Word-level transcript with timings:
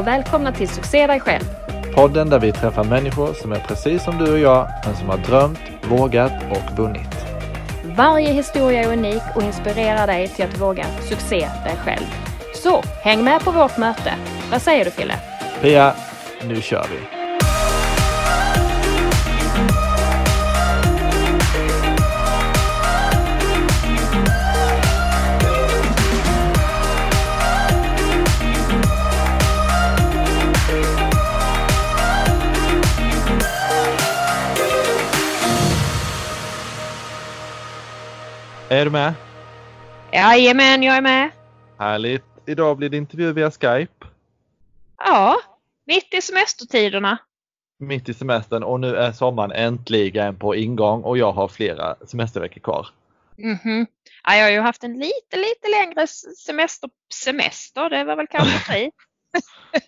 Och 0.00 0.06
välkomna 0.06 0.52
till 0.52 0.68
Succé 0.68 1.06
dig 1.06 1.20
själv. 1.20 1.44
Podden 1.94 2.30
där 2.30 2.38
vi 2.38 2.52
träffar 2.52 2.84
människor 2.84 3.34
som 3.34 3.52
är 3.52 3.60
precis 3.60 4.04
som 4.04 4.18
du 4.18 4.32
och 4.32 4.38
jag, 4.38 4.68
men 4.86 4.96
som 4.96 5.08
har 5.08 5.16
drömt, 5.16 5.58
vågat 5.88 6.32
och 6.50 6.76
vunnit. 6.76 7.26
Varje 7.96 8.32
historia 8.32 8.82
är 8.82 8.92
unik 8.92 9.22
och 9.34 9.42
inspirerar 9.42 10.06
dig 10.06 10.28
till 10.28 10.44
att 10.44 10.60
våga 10.60 10.86
succé 11.08 11.38
dig 11.38 11.76
själv. 11.84 12.06
Så 12.54 12.82
häng 13.02 13.24
med 13.24 13.44
på 13.44 13.50
vårt 13.50 13.76
möte. 13.76 14.14
Vad 14.50 14.62
säger 14.62 14.84
du 14.84 14.90
Fille? 14.90 15.14
Pia, 15.62 15.94
nu 16.44 16.60
kör 16.60 16.86
vi! 16.90 17.19
Är 38.80 38.84
du 38.84 38.90
med? 38.90 39.14
Jajamän, 40.12 40.82
jag 40.82 40.96
är 40.96 41.00
med. 41.02 41.30
Härligt! 41.78 42.24
Idag 42.46 42.76
blir 42.76 42.88
det 42.88 42.96
intervju 42.96 43.32
via 43.32 43.50
Skype. 43.50 44.06
Ja, 44.98 45.36
mitt 45.86 46.14
i 46.14 46.20
semestertiderna. 46.20 47.18
Mitt 47.78 48.08
i 48.08 48.14
semestern 48.14 48.62
och 48.62 48.80
nu 48.80 48.96
är 48.96 49.12
sommaren 49.12 49.52
äntligen 49.52 50.36
på 50.36 50.56
ingång 50.56 51.02
och 51.02 51.18
jag 51.18 51.32
har 51.32 51.48
flera 51.48 51.96
semesterveckor 52.06 52.60
kvar. 52.60 52.86
Mhm. 53.36 53.86
Ja, 54.24 54.36
jag 54.36 54.44
har 54.44 54.50
ju 54.50 54.60
haft 54.60 54.84
en 54.84 54.92
lite, 54.92 55.36
lite 55.36 55.68
längre 55.80 56.06
semester. 56.46 56.90
Semester, 57.24 57.90
det 57.90 58.04
var 58.04 58.16
väl 58.16 58.26
kanske 58.26 58.58
fri. 58.72 58.90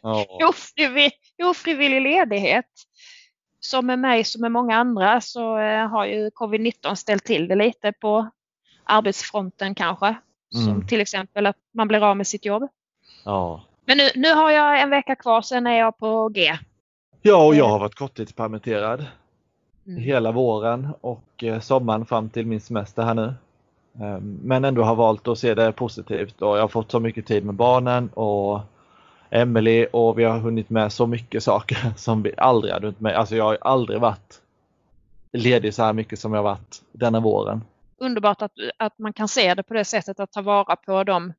Ja. 0.02 0.26
Ofrivillig, 0.48 1.12
ofrivillig 1.42 2.02
ledighet. 2.02 2.70
Som 3.60 3.86
med 3.86 3.98
mig 3.98 4.24
som 4.24 4.40
med 4.40 4.52
många 4.52 4.76
andra 4.76 5.20
så 5.20 5.58
eh, 5.58 5.88
har 5.88 6.06
ju 6.06 6.30
covid-19 6.30 6.94
ställt 6.94 7.24
till 7.24 7.48
det 7.48 7.54
lite 7.54 7.92
på 7.92 8.30
arbetsfronten 8.84 9.74
kanske. 9.74 10.14
Som 10.50 10.68
Mm. 10.68 10.86
till 10.86 11.00
exempel 11.00 11.46
att 11.46 11.56
man 11.74 11.88
blir 11.88 12.04
av 12.10 12.16
med 12.16 12.26
sitt 12.26 12.44
jobb. 12.44 12.68
Ja. 13.24 13.60
Men 13.84 13.96
nu, 13.98 14.08
nu 14.14 14.34
har 14.34 14.50
jag 14.50 14.80
en 14.80 14.90
vecka 14.90 15.14
kvar, 15.16 15.42
sen 15.42 15.66
är 15.66 15.78
jag 15.78 15.98
på 15.98 16.28
G. 16.28 16.58
ja, 17.22 17.46
och 17.46 17.54
jag 17.54 17.68
har 17.68 17.78
varit 17.78 17.94
korttidspermitterad 17.94 19.06
Mm. 19.86 20.02
hela 20.02 20.32
våren 20.32 20.88
och 21.00 21.44
eh, 21.44 21.60
sommaren 21.60 22.06
fram 22.06 22.28
till 22.30 22.46
min 22.46 22.60
semester 22.60 23.02
här 23.02 23.14
nu. 23.14 23.34
Ehm, 24.00 24.38
Men 24.42 24.64
ändå 24.64 24.82
har 24.82 24.94
valt 24.94 25.28
att 25.28 25.38
se 25.38 25.54
det 25.54 25.72
positivt 25.72 26.42
och 26.42 26.56
jag 26.56 26.60
har 26.62 26.68
fått 26.68 26.90
så 26.90 27.00
mycket 27.00 27.26
tid 27.26 27.44
med 27.44 27.54
barnen 27.54 28.08
och 28.14 28.60
Emelie 29.30 29.86
och 29.86 30.18
vi 30.18 30.24
har 30.24 30.38
hunnit 30.38 30.70
med 30.70 30.92
så 30.92 31.06
mycket 31.06 31.42
saker 31.42 31.78
som 31.96 32.22
vi 32.22 32.32
aldrig 32.36 32.72
hade 32.74 32.86
hunnit 32.86 33.00
med. 33.00 33.16
Alltså 33.16 33.36
jag 33.36 33.44
har 33.44 33.58
aldrig 33.60 34.00
varit 34.00 34.40
ledig 35.32 35.74
så 35.74 35.82
här 35.82 35.92
mycket 35.92 36.18
som 36.18 36.32
jag 36.34 36.42
varit 36.42 36.82
denna 36.92 37.20
våren. 37.20 37.64
Underbart 37.96 38.42
att, 38.42 38.52
att 38.76 38.98
man 38.98 39.12
kan 39.12 39.28
se 39.28 39.54
det 39.54 39.62
på 39.62 39.74
det 39.74 39.84
sättet 39.84 40.20
att 40.20 40.32
ta 40.32 40.42
vara 40.42 40.76
på 40.76 41.04
de, 41.04 41.32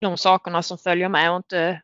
de 0.00 0.16
sakerna 0.16 0.62
som 0.62 0.78
följer 0.78 1.08
med 1.08 1.30
och 1.30 1.36
inte 1.36 1.80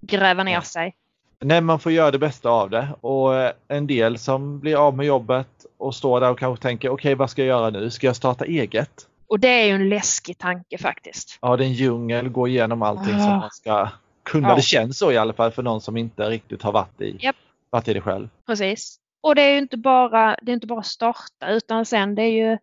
gräva 0.00 0.42
ner 0.44 0.60
sig. 0.60 0.94
Nej, 1.40 1.60
man 1.60 1.80
får 1.80 1.92
göra 1.92 2.10
det 2.10 2.18
bästa 2.18 2.50
av 2.50 2.70
det 2.70 2.88
och 3.00 3.34
eh, 3.36 3.52
en 3.68 3.86
del 3.86 4.18
som 4.18 4.60
blir 4.60 4.76
av 4.76 4.96
med 4.96 5.06
jobbet 5.06 5.48
och 5.76 5.94
står 5.94 6.20
där 6.20 6.30
och 6.30 6.38
kanske 6.38 6.62
tänker 6.62 6.88
okej 6.88 7.14
vad 7.14 7.30
ska 7.30 7.42
jag 7.42 7.48
göra 7.48 7.70
nu? 7.70 7.90
Ska 7.90 8.06
jag 8.06 8.16
starta 8.16 8.44
eget? 8.44 8.90
Och 9.26 9.40
det 9.40 9.48
är 9.48 9.64
ju 9.66 9.72
en 9.72 9.88
läskig 9.88 10.38
tanke 10.38 10.78
faktiskt. 10.78 11.38
Ja, 11.42 11.56
det 11.56 11.64
är 11.64 11.66
en 11.66 11.72
djungel, 11.72 12.28
gå 12.28 12.48
igenom 12.48 12.82
allting 12.82 13.14
Ah. 13.14 13.18
som 13.18 13.36
man 13.38 13.50
ska 13.50 13.88
kunna. 14.22 14.48
Ja. 14.48 14.54
Det 14.54 14.62
känns 14.62 14.98
så 14.98 15.12
i 15.12 15.16
alla 15.16 15.32
fall 15.32 15.50
för 15.50 15.62
någon 15.62 15.80
som 15.80 15.96
inte 15.96 16.30
riktigt 16.30 16.62
har 16.62 16.72
varit 16.72 17.00
i, 17.00 17.16
Japp. 17.20 17.36
varit 17.70 17.88
i 17.88 17.94
det 17.94 18.00
själv. 18.00 18.28
Precis. 18.46 18.98
Och 19.20 19.34
det 19.34 19.42
är 19.42 19.52
ju 19.52 19.58
inte 19.58 19.76
bara, 19.76 20.36
det 20.42 20.52
är 20.52 20.54
inte 20.54 20.66
bara 20.66 20.82
starta 20.82 21.48
utan 21.48 21.86
sen 21.86 22.14
det 22.14 22.22
är 22.22 22.30
ju 22.50 22.58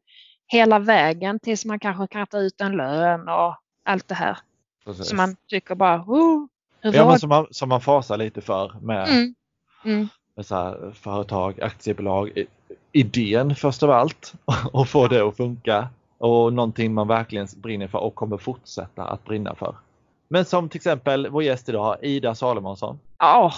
hela 0.47 0.79
vägen 0.79 1.39
tills 1.39 1.65
man 1.65 1.79
kanske 1.79 2.07
kan 2.07 2.27
ta 2.27 2.37
ut 2.37 2.61
en 2.61 2.71
lön 2.71 3.29
och 3.29 3.55
allt 3.85 4.07
det 4.07 4.15
här. 4.15 4.37
Precis. 4.85 5.09
Så 5.09 5.15
man 5.15 5.35
tycker 5.49 5.75
bara, 5.75 6.03
oh, 6.07 6.45
hur 6.81 6.93
ja, 6.93 7.09
men 7.09 7.19
som, 7.19 7.29
man, 7.29 7.47
som 7.51 7.69
man 7.69 7.81
fasar 7.81 8.17
lite 8.17 8.41
för 8.41 8.71
med, 8.81 9.07
Mm. 9.09 9.35
Mm. 9.85 10.07
med 10.35 10.45
så 10.45 10.55
här 10.55 10.91
företag, 10.95 11.61
aktiebolag. 11.61 12.43
Idén 12.91 13.55
först 13.55 13.83
av 13.83 13.91
allt 13.91 14.33
och 14.71 14.87
få 14.89 15.07
det 15.07 15.27
att 15.27 15.37
funka 15.37 15.87
och 16.17 16.53
någonting 16.53 16.93
man 16.93 17.07
verkligen 17.07 17.47
brinner 17.55 17.87
för 17.87 17.97
och 17.99 18.15
kommer 18.15 18.37
fortsätta 18.37 19.03
att 19.03 19.25
brinna 19.25 19.55
för. 19.55 19.75
Men 20.27 20.45
som 20.45 20.69
till 20.69 20.77
exempel 20.77 21.27
vår 21.29 21.43
gäst 21.43 21.69
idag, 21.69 21.97
Ida 22.01 22.35
Salomonsson. 22.35 22.99
Åh, 23.23 23.53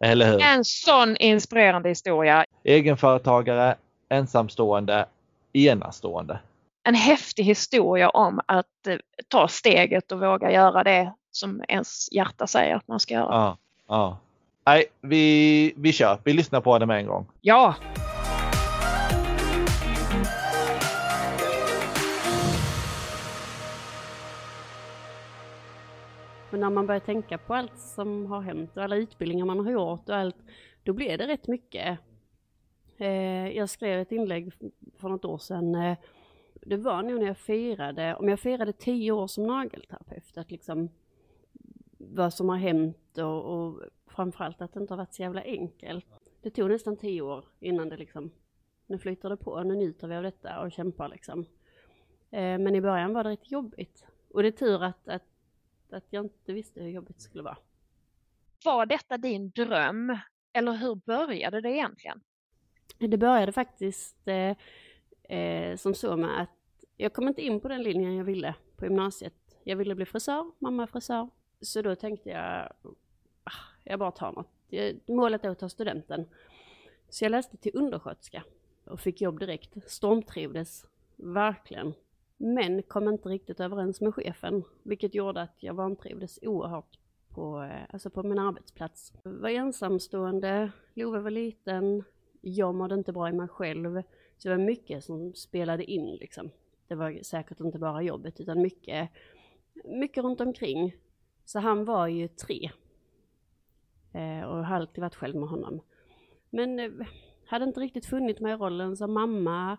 Eller 0.00 0.32
hur? 0.32 0.42
en 0.42 0.64
sån 0.64 1.16
inspirerande 1.16 1.88
historia. 1.88 2.44
Egenföretagare, 2.64 3.74
ensamstående, 4.08 5.06
enastående. 5.52 6.40
En 6.82 6.94
häftig 6.94 7.44
historia 7.44 8.10
om 8.10 8.40
att 8.46 8.86
eh, 8.86 8.96
ta 9.28 9.48
steget 9.48 10.12
och 10.12 10.20
våga 10.20 10.52
göra 10.52 10.84
det 10.84 11.12
som 11.30 11.62
ens 11.68 12.12
hjärta 12.12 12.46
säger 12.46 12.76
att 12.76 12.88
man 12.88 13.00
ska 13.00 13.14
göra. 13.14 13.34
Ja, 13.34 13.56
ja. 13.88 14.18
Nej, 14.66 14.84
vi, 15.00 15.72
vi 15.76 15.92
kör. 15.92 16.18
Vi 16.24 16.32
lyssnar 16.32 16.60
på 16.60 16.78
det 16.78 16.86
med 16.86 16.98
en 16.98 17.06
gång. 17.06 17.26
Ja, 17.40 17.74
Men 26.50 26.60
när 26.60 26.70
man 26.70 26.86
börjar 26.86 27.00
tänka 27.00 27.38
på 27.38 27.54
allt 27.54 27.78
som 27.78 28.26
har 28.26 28.40
hänt 28.40 28.76
och 28.76 28.82
alla 28.82 28.96
utbildningar 28.96 29.46
man 29.46 29.60
har 29.60 29.72
gjort 29.72 30.08
och 30.08 30.16
allt, 30.16 30.36
då 30.82 30.92
blir 30.92 31.18
det 31.18 31.26
rätt 31.26 31.46
mycket. 31.46 31.98
Eh, 32.98 33.48
jag 33.48 33.68
skrev 33.68 34.00
ett 34.00 34.12
inlägg 34.12 34.52
för 34.96 35.08
något 35.08 35.24
år 35.24 35.38
sedan. 35.38 35.74
Eh, 35.74 35.98
det 36.54 36.76
var 36.76 37.02
nog 37.02 37.20
när 37.20 37.26
jag 37.26 37.38
firade, 37.38 38.14
om 38.14 38.28
jag 38.28 38.40
firade 38.40 38.72
tio 38.72 39.12
år 39.12 39.26
som 39.26 39.46
nagelterapeut, 39.46 40.38
att 40.38 40.50
liksom 40.50 40.88
vad 41.98 42.34
som 42.34 42.48
har 42.48 42.56
hänt 42.56 43.18
och, 43.18 43.44
och 43.44 43.82
framförallt 44.06 44.62
att 44.62 44.72
det 44.72 44.80
inte 44.80 44.92
har 44.92 44.98
varit 44.98 45.14
så 45.14 45.22
jävla 45.22 45.42
enkelt. 45.42 46.06
Det 46.42 46.50
tog 46.50 46.70
nästan 46.70 46.96
tio 46.96 47.22
år 47.22 47.44
innan 47.60 47.88
det 47.88 47.96
liksom, 47.96 48.30
nu 48.86 48.98
flyter 48.98 49.28
det 49.28 49.36
på, 49.36 49.62
nu 49.62 49.76
njuter 49.76 50.08
vi 50.08 50.14
av 50.14 50.22
detta 50.22 50.60
och 50.60 50.72
kämpar 50.72 51.08
liksom. 51.08 51.40
Eh, 52.30 52.58
men 52.58 52.74
i 52.74 52.80
början 52.80 53.12
var 53.12 53.24
det 53.24 53.30
rätt 53.30 53.50
jobbigt. 53.50 54.06
Och 54.30 54.42
det 54.42 54.48
är 54.48 54.52
tur 54.52 54.82
att, 54.82 55.08
att 55.08 55.22
att 55.92 56.04
jag 56.10 56.24
inte 56.24 56.52
visste 56.52 56.80
hur 56.80 56.88
jobbigt 56.88 57.16
det 57.16 57.22
skulle 57.22 57.42
vara. 57.42 57.58
var 58.64 58.86
detta 58.86 59.16
din 59.16 59.50
dröm? 59.50 60.18
Eller 60.52 60.72
hur 60.72 60.94
började 60.94 61.60
det 61.60 61.70
egentligen? 61.70 62.20
Det 62.98 63.18
började 63.18 63.52
faktiskt 63.52 64.28
eh, 64.28 64.56
eh, 65.38 65.76
som 65.76 65.94
så 65.94 66.16
med 66.16 66.42
att 66.42 66.84
jag 66.96 67.12
kom 67.12 67.28
inte 67.28 67.42
in 67.42 67.60
på 67.60 67.68
den 67.68 67.82
linjen 67.82 68.16
jag 68.16 68.24
ville 68.24 68.54
på 68.76 68.84
gymnasiet. 68.84 69.34
Jag 69.64 69.76
ville 69.76 69.94
bli 69.94 70.04
frisör, 70.04 70.50
mamma 70.58 70.82
är 70.82 70.86
frisör. 70.86 71.28
Så 71.60 71.82
då 71.82 71.94
tänkte 71.94 72.30
jag, 72.30 72.72
ah, 73.44 73.52
jag 73.84 73.98
bara 73.98 74.10
tar 74.10 74.32
något. 74.32 74.48
Målet 75.08 75.44
är 75.44 75.50
att 75.50 75.58
ta 75.58 75.68
studenten. 75.68 76.28
Så 77.08 77.24
jag 77.24 77.30
läste 77.30 77.56
till 77.56 77.72
undersköterska 77.74 78.42
och 78.84 79.00
fick 79.00 79.20
jobb 79.20 79.38
direkt. 79.38 79.90
Stormtrivdes, 79.90 80.86
verkligen. 81.16 81.94
Men 82.36 82.82
kom 82.82 83.08
inte 83.08 83.28
riktigt 83.28 83.60
överens 83.60 84.00
med 84.00 84.14
chefen, 84.14 84.64
vilket 84.82 85.14
gjorde 85.14 85.42
att 85.42 85.56
jag 85.62 85.74
vantrivdes 85.74 86.38
oerhört 86.42 86.98
på, 87.28 87.62
eh, 87.62 87.82
alltså 87.90 88.10
på 88.10 88.22
min 88.22 88.38
arbetsplats. 88.38 89.12
Jag 89.22 89.30
var 89.30 89.48
ensamstående, 89.48 90.70
Love 90.94 91.20
var 91.20 91.30
liten, 91.30 92.04
jag 92.48 92.74
mådde 92.74 92.94
inte 92.94 93.12
bra 93.12 93.28
i 93.28 93.32
mig 93.32 93.48
själv. 93.48 94.02
Så 94.38 94.48
det 94.48 94.56
var 94.56 94.64
mycket 94.64 95.04
som 95.04 95.34
spelade 95.34 95.84
in 95.84 96.16
liksom. 96.16 96.50
Det 96.88 96.94
var 96.94 97.22
säkert 97.22 97.60
inte 97.60 97.78
bara 97.78 98.02
jobbet 98.02 98.40
utan 98.40 98.62
mycket, 98.62 99.10
mycket 99.84 100.24
runt 100.24 100.40
omkring. 100.40 100.96
Så 101.44 101.58
han 101.58 101.84
var 101.84 102.06
ju 102.06 102.28
tre. 102.28 102.70
Eh, 104.12 104.44
och 104.44 104.66
har 104.66 104.76
alltid 104.76 105.02
varit 105.02 105.14
själv 105.14 105.36
med 105.36 105.48
honom. 105.48 105.80
Men 106.50 106.78
eh, 106.78 106.90
hade 107.46 107.64
inte 107.64 107.80
riktigt 107.80 108.06
funnit 108.06 108.40
mig 108.40 108.52
i 108.52 108.56
rollen 108.56 108.96
som 108.96 109.12
mamma. 109.12 109.78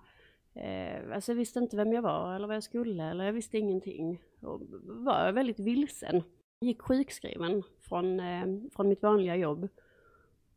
Eh, 0.54 1.14
alltså 1.14 1.32
jag 1.32 1.38
visste 1.38 1.60
inte 1.60 1.78
vem 1.78 1.94
jag 1.94 2.02
var 2.02 2.36
eller 2.36 2.48
vad 2.48 2.56
jag 2.56 2.64
skulle 2.64 3.04
eller 3.04 3.26
jag 3.26 3.34
visste 3.34 3.58
ingenting. 3.58 4.22
Och 4.42 4.62
var 4.84 5.32
väldigt 5.32 5.60
vilsen. 5.60 6.24
Gick 6.62 6.82
sjukskriven 6.82 7.64
från, 7.82 8.20
eh, 8.20 8.46
från 8.76 8.90
mitt 8.90 9.02
vanliga 9.02 9.36
jobb 9.36 9.68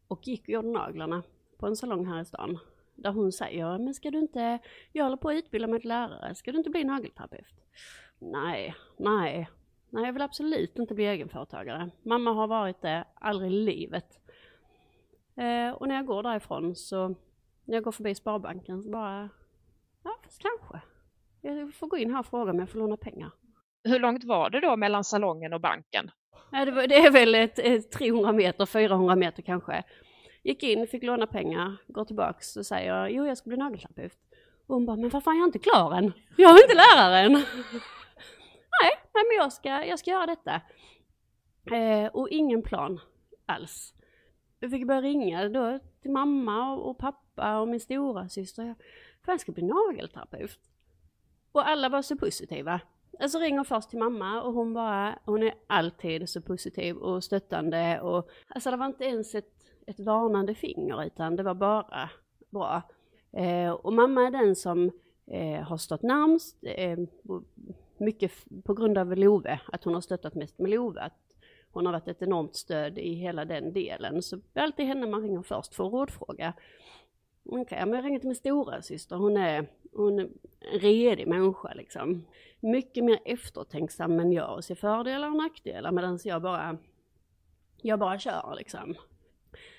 och 0.09 0.29
gick 0.29 0.43
och 0.43 0.49
gjorde 0.49 0.69
naglarna 0.69 1.23
på 1.62 1.67
en 1.67 1.76
salong 1.76 2.06
här 2.06 2.20
i 2.20 2.25
stan. 2.25 2.59
Där 2.94 3.12
hon 3.12 3.32
säger, 3.32 3.79
men 3.79 3.94
ska 3.94 4.11
du 4.11 4.19
inte, 4.19 4.59
jag 4.93 5.05
håller 5.05 5.17
på 5.17 5.29
att 5.29 5.35
utbilda 5.35 5.69
mig 5.69 5.81
till 5.81 5.88
lärare, 5.88 6.35
ska 6.35 6.53
du 6.53 6.59
inte 6.59 6.70
bli 6.70 6.85
nagelterapeut? 6.85 7.55
Nej, 8.19 8.75
nej, 8.97 9.49
nej 9.91 10.05
jag 10.05 10.12
vill 10.12 10.23
absolut 10.23 10.79
inte 10.79 10.94
bli 10.94 11.05
egenföretagare. 11.05 11.91
Mamma 12.03 12.32
har 12.32 12.47
varit 12.47 12.82
det 12.82 13.05
aldrig 13.14 13.53
i 13.53 13.55
livet. 13.55 14.20
Eh, 15.37 15.70
och 15.70 15.88
när 15.88 15.94
jag 15.94 16.06
går 16.06 16.23
därifrån 16.23 16.76
så, 16.76 17.09
när 17.64 17.75
jag 17.75 17.82
går 17.82 17.93
förbi 17.93 18.14
Sparbanken 18.14 18.82
så 18.82 18.91
bara, 18.91 19.29
ja 20.05 20.17
fast 20.25 20.43
kanske. 20.43 20.81
Jag 21.41 21.75
får 21.75 21.87
gå 21.87 21.99
in 21.99 22.11
här 22.11 22.20
och 22.20 22.26
fråga 22.26 22.50
om 22.50 22.59
jag 22.59 22.70
får 22.70 22.79
låna 22.79 22.97
pengar. 22.97 23.31
Hur 23.85 23.99
långt 23.99 24.25
var 24.25 24.50
det 24.50 24.61
då 24.61 24.76
mellan 24.76 25.05
salongen 25.05 25.53
och 25.53 25.61
banken? 25.61 26.11
Ja, 26.53 26.64
det, 26.64 26.70
var, 26.70 26.87
det 26.87 26.97
är 26.97 27.11
väl 27.11 27.35
ett, 27.35 27.59
ett 27.59 27.91
300 27.91 28.32
meter, 28.32 28.67
400 28.67 29.17
meter 29.17 29.43
kanske. 29.43 29.85
Gick 30.43 30.62
in, 30.62 30.87
fick 30.87 31.03
låna 31.03 31.27
pengar, 31.27 31.77
går 31.87 32.05
tillbaks 32.05 32.56
och 32.56 32.67
säger 32.67 33.06
jo 33.09 33.27
jag 33.27 33.39
ska 33.39 33.49
bli 33.49 33.56
nagelterapeut. 33.56 34.19
Och 34.67 34.75
hon 34.75 34.87
bara, 34.87 34.97
men 34.97 35.11
vad 35.11 35.25
fan 35.25 35.37
jag 35.37 35.43
är 35.43 35.47
inte 35.47 35.59
klar 35.59 35.94
än. 35.94 36.12
Jag 36.37 36.50
är 36.50 36.62
inte 36.62 36.75
läraren. 36.75 37.33
nej, 38.83 38.93
nej, 39.15 39.25
men 39.29 39.37
jag 39.37 39.53
ska, 39.53 39.69
jag 39.69 39.99
ska 39.99 40.11
göra 40.11 40.27
detta. 40.27 40.61
Eh, 41.77 42.06
och 42.06 42.29
ingen 42.29 42.62
plan 42.62 43.00
alls. 43.47 43.94
Jag 44.61 44.71
fick 44.71 44.87
börja 44.87 45.03
ringa 45.03 45.49
då 45.49 45.79
till 46.03 46.11
mamma 46.11 46.73
och, 46.73 46.91
och 46.91 46.99
pappa 46.99 47.59
och 47.59 47.69
min 47.69 47.81
stora 47.81 48.29
syster. 48.29 48.75
För 49.25 49.33
jag 49.33 49.41
ska 49.41 49.53
bli 49.53 49.62
nagelterapeut. 49.62 50.59
Och 51.53 51.69
alla 51.69 51.88
var 51.88 52.03
så 52.03 52.17
positiva. 52.17 52.81
Alltså 53.21 53.38
ringer 53.38 53.65
först 53.65 53.91
till 53.91 53.99
mamma 53.99 54.43
och 54.43 54.53
hon 54.53 54.75
bara, 54.75 55.19
hon 55.25 55.43
är 55.43 55.55
alltid 55.67 56.29
så 56.29 56.41
positiv 56.43 56.97
och 56.97 57.25
stöttande 57.25 58.00
och 58.00 58.31
alltså 58.49 58.71
det 58.71 58.77
var 58.77 58.87
inte 58.87 59.05
ens 59.05 59.35
ett, 59.35 59.62
ett 59.87 60.00
varnande 60.00 60.55
finger 60.55 61.05
utan 61.05 61.37
det 61.37 61.43
var 61.43 61.55
bara 61.55 62.11
bra. 62.50 62.82
Eh, 63.32 63.70
och 63.70 63.93
mamma 63.93 64.26
är 64.26 64.31
den 64.31 64.56
som 64.56 64.90
eh, 65.26 65.62
har 65.62 65.76
stått 65.76 66.02
närmst, 66.02 66.56
eh, 66.62 66.99
mycket 67.99 68.32
på 68.64 68.75
grund 68.75 68.99
av 68.99 69.17
Love, 69.17 69.61
att 69.73 69.84
hon 69.84 69.94
har 69.94 70.00
stöttat 70.00 70.34
mest 70.34 70.58
med 70.58 70.70
Love, 70.70 71.00
att 71.00 71.19
hon 71.73 71.87
har 71.87 71.93
varit 71.93 72.08
ett 72.08 72.23
enormt 72.23 72.56
stöd 72.56 72.99
i 72.99 73.14
hela 73.14 73.44
den 73.44 73.73
delen. 73.73 74.23
Så 74.23 74.37
det 74.37 74.61
är 74.61 74.64
alltid 74.64 74.87
henne 74.87 75.06
man 75.06 75.23
ringer 75.23 75.43
först 75.43 75.75
för 75.75 75.87
att 75.87 75.93
rådfråga. 75.93 76.52
Okej, 77.44 77.61
okay, 77.61 77.87
men 77.87 77.94
jag 77.94 78.05
ringer 78.05 78.19
till 78.19 78.28
min 78.28 78.37
stora 78.37 78.82
syster. 78.82 79.17
hon 79.17 79.37
är, 79.37 79.67
hon 79.93 80.19
är 80.19 80.23
en 80.23 80.81
redig 80.81 81.26
människa 81.26 81.75
liksom. 81.75 82.26
Mycket 82.61 83.05
mer 83.05 83.19
eftertänksam 83.25 84.20
än 84.20 84.32
jag 84.32 84.55
och 84.55 84.64
ser 84.64 84.75
fördelar 84.75 85.28
och 85.28 85.37
nackdelar 85.37 85.93
medan 85.93 86.19
jag 86.25 86.43
bara, 86.43 86.78
jag 87.82 87.99
bara 87.99 88.19
kör 88.19 88.55
liksom. 88.56 88.94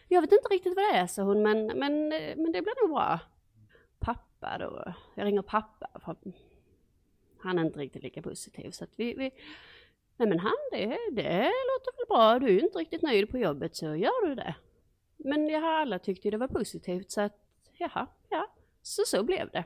Jag 0.07 0.21
vet 0.21 0.31
inte 0.31 0.49
riktigt 0.49 0.75
vad 0.75 0.85
det 0.85 0.97
är, 0.97 1.07
sa 1.07 1.23
hon, 1.23 1.41
men, 1.41 1.65
men, 1.65 2.09
men 2.09 2.51
det 2.51 2.61
blir 2.61 2.83
nog 2.83 2.95
bra. 2.95 3.19
Pappa 3.99 4.57
då, 4.57 4.93
jag 5.15 5.25
ringer 5.25 5.41
pappa. 5.41 5.87
För 6.05 6.15
han 7.37 7.59
är 7.59 7.65
inte 7.65 7.79
riktigt 7.79 8.03
lika 8.03 8.21
positiv 8.21 8.71
så 8.71 8.83
att 8.83 8.99
vi, 8.99 9.13
vi 9.13 9.31
Nej 10.17 10.29
men 10.29 10.39
han, 10.39 10.53
det, 10.71 10.97
det 11.11 11.43
låter 11.43 11.97
väl 11.97 12.05
bra. 12.09 12.39
Du 12.39 12.57
är 12.57 12.63
inte 12.63 12.79
riktigt 12.79 13.01
nöjd 13.01 13.29
på 13.29 13.37
jobbet 13.37 13.75
så 13.75 13.95
gör 13.95 14.27
du 14.27 14.35
det. 14.35 14.55
Men 15.17 15.47
jag 15.47 15.61
har 15.61 15.73
alla 15.73 15.99
tyckte 15.99 16.29
det 16.29 16.37
var 16.37 16.47
positivt 16.47 17.11
så 17.11 17.21
att 17.21 17.37
jaha, 17.77 18.07
ja, 18.29 18.47
så 18.81 19.01
så 19.05 19.23
blev 19.23 19.49
det. 19.49 19.63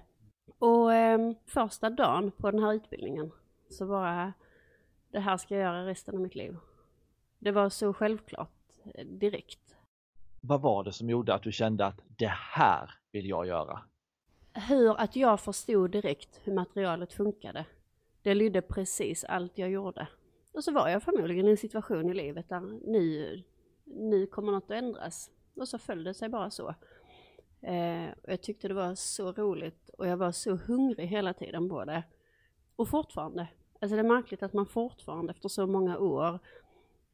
Och 0.59 0.93
eh, 0.93 1.31
första 1.45 1.89
dagen 1.89 2.31
på 2.31 2.51
den 2.51 2.63
här 2.63 2.73
utbildningen 2.73 3.31
så 3.69 3.87
bara, 3.87 4.33
det 5.11 5.19
här 5.19 5.37
ska 5.37 5.55
jag 5.55 5.63
göra 5.63 5.85
resten 5.85 6.15
av 6.15 6.21
mitt 6.21 6.35
liv. 6.35 6.57
Det 7.39 7.51
var 7.51 7.69
så 7.69 7.93
självklart 7.93 8.51
eh, 8.93 9.05
direkt. 9.05 9.66
Vad 10.47 10.61
var 10.61 10.83
det 10.83 10.91
som 10.91 11.09
gjorde 11.09 11.33
att 11.33 11.43
du 11.43 11.51
kände 11.51 11.85
att 11.85 12.01
det 12.17 12.31
här 12.31 12.91
vill 13.11 13.29
jag 13.29 13.47
göra? 13.47 13.79
Hur 14.53 14.99
att 14.99 15.15
jag 15.15 15.39
förstod 15.39 15.91
direkt 15.91 16.41
hur 16.43 16.53
materialet 16.53 17.13
funkade. 17.13 17.65
Det 18.21 18.35
lydde 18.35 18.61
precis 18.61 19.23
allt 19.23 19.57
jag 19.57 19.69
gjorde. 19.69 20.07
Och 20.53 20.63
så 20.63 20.71
var 20.71 20.89
jag 20.89 21.03
förmodligen 21.03 21.47
i 21.47 21.51
en 21.51 21.57
situation 21.57 22.09
i 22.09 22.13
livet 22.13 22.49
där 22.49 22.59
nu, 22.85 23.43
nu 23.85 24.27
kommer 24.27 24.51
något 24.51 24.63
att 24.63 24.71
ändras. 24.71 25.29
Och 25.55 25.67
så 25.67 25.77
föll 25.77 26.03
det 26.03 26.13
sig 26.13 26.29
bara 26.29 26.49
så. 26.49 26.67
Eh, 27.61 28.09
och 28.23 28.31
jag 28.31 28.41
tyckte 28.41 28.67
det 28.67 28.73
var 28.73 28.95
så 28.95 29.31
roligt 29.31 29.89
och 29.89 30.07
jag 30.07 30.17
var 30.17 30.31
så 30.31 30.55
hungrig 30.55 31.07
hela 31.07 31.33
tiden 31.33 31.69
på 31.69 31.85
det. 31.85 32.03
Och 32.75 32.89
fortfarande. 32.89 33.47
Alltså 33.81 33.95
det 33.95 34.01
är 34.01 34.07
märkligt 34.15 34.43
att 34.43 34.53
man 34.53 34.65
fortfarande 34.65 35.31
efter 35.31 35.49
så 35.49 35.67
många 35.67 35.97
år 35.97 36.39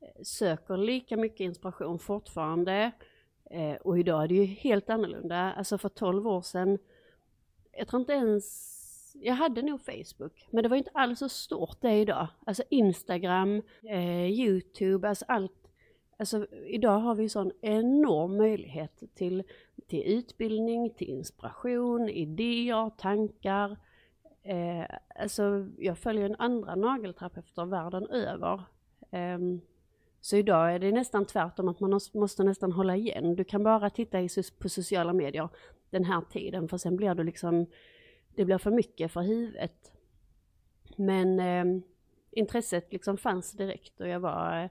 eh, 0.01 0.23
söker 0.23 0.77
lika 0.77 1.17
mycket 1.17 1.39
inspiration 1.39 1.99
fortfarande. 1.99 2.91
Eh, 3.53 3.75
och 3.75 3.99
idag 3.99 4.23
är 4.23 4.27
det 4.27 4.35
ju 4.35 4.45
helt 4.45 4.89
annorlunda. 4.89 5.53
Alltså 5.53 5.77
för 5.77 5.89
12 5.89 6.27
år 6.27 6.41
sedan, 6.41 6.77
jag 7.71 7.87
tror 7.87 7.99
inte 7.99 8.13
ens 8.13 8.73
jag 9.13 9.33
hade 9.33 9.61
nog 9.61 9.81
Facebook, 9.81 10.47
men 10.51 10.63
det 10.63 10.69
var 10.69 10.77
inte 10.77 10.91
alls 10.93 11.19
så 11.19 11.29
stort 11.29 11.81
det 11.81 11.99
idag. 11.99 12.27
Alltså 12.45 12.63
Instagram, 12.69 13.61
eh, 13.83 14.25
Youtube, 14.25 15.09
alltså 15.09 15.25
allt. 15.27 15.67
Alltså 16.17 16.47
idag 16.67 16.99
har 16.99 17.15
vi 17.15 17.29
sån 17.29 17.51
enorm 17.61 18.37
möjlighet 18.37 19.03
till, 19.15 19.43
till 19.87 20.03
utbildning, 20.03 20.89
till 20.89 21.09
inspiration, 21.09 22.09
idéer, 22.09 22.89
tankar. 22.89 23.77
Eh, 24.43 24.85
alltså 25.15 25.67
jag 25.77 25.97
följer 25.97 26.25
en 26.25 26.35
andra 26.35 26.75
nagelterapeuter 26.75 27.65
världen 27.65 28.07
över. 28.07 28.63
Eh, 29.11 29.39
så 30.23 30.37
idag 30.37 30.75
är 30.75 30.79
det 30.79 30.91
nästan 30.91 31.25
tvärtom 31.25 31.67
att 31.67 31.79
man 31.79 31.99
måste 32.13 32.43
nästan 32.43 32.71
hålla 32.71 32.95
igen. 32.95 33.35
Du 33.35 33.43
kan 33.43 33.63
bara 33.63 33.89
titta 33.89 34.17
på 34.59 34.69
sociala 34.69 35.13
medier 35.13 35.49
den 35.89 36.05
här 36.05 36.21
tiden 36.21 36.67
för 36.67 36.77
sen 36.77 36.95
blir 36.95 37.15
du 37.15 37.23
liksom 37.23 37.65
det 38.35 38.45
blir 38.45 38.57
för 38.57 38.71
mycket 38.71 39.11
för 39.11 39.21
huvudet. 39.21 39.91
Men 40.95 41.39
eh, 41.39 41.83
intresset 42.31 42.93
liksom 42.93 43.17
fanns 43.17 43.51
direkt 43.51 44.01
och 44.01 44.07
jag 44.07 44.19
var 44.19 44.69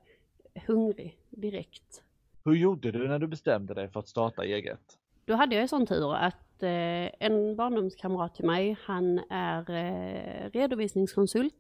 eh, 0.55 0.63
hungrig 0.67 1.19
direkt. 1.31 2.03
Hur 2.45 2.55
gjorde 2.55 2.93
du 2.93 3.09
när 3.09 3.19
du 3.19 3.27
bestämde 3.27 3.75
dig 3.75 3.89
för 3.89 4.01
att 4.01 4.09
starta 4.09 4.45
eget? 4.45 4.99
Då 5.25 5.35
hade 5.35 5.55
jag 5.55 5.63
en 5.63 5.69
sån 5.69 5.87
tur 5.87 6.15
att 6.15 6.63
eh, 6.63 7.27
en 7.27 7.57
barndomskamrat 7.57 8.35
till 8.35 8.45
mig, 8.45 8.77
han 8.83 9.19
är 9.31 9.71
eh, 9.71 10.51
redovisningskonsult. 10.51 11.55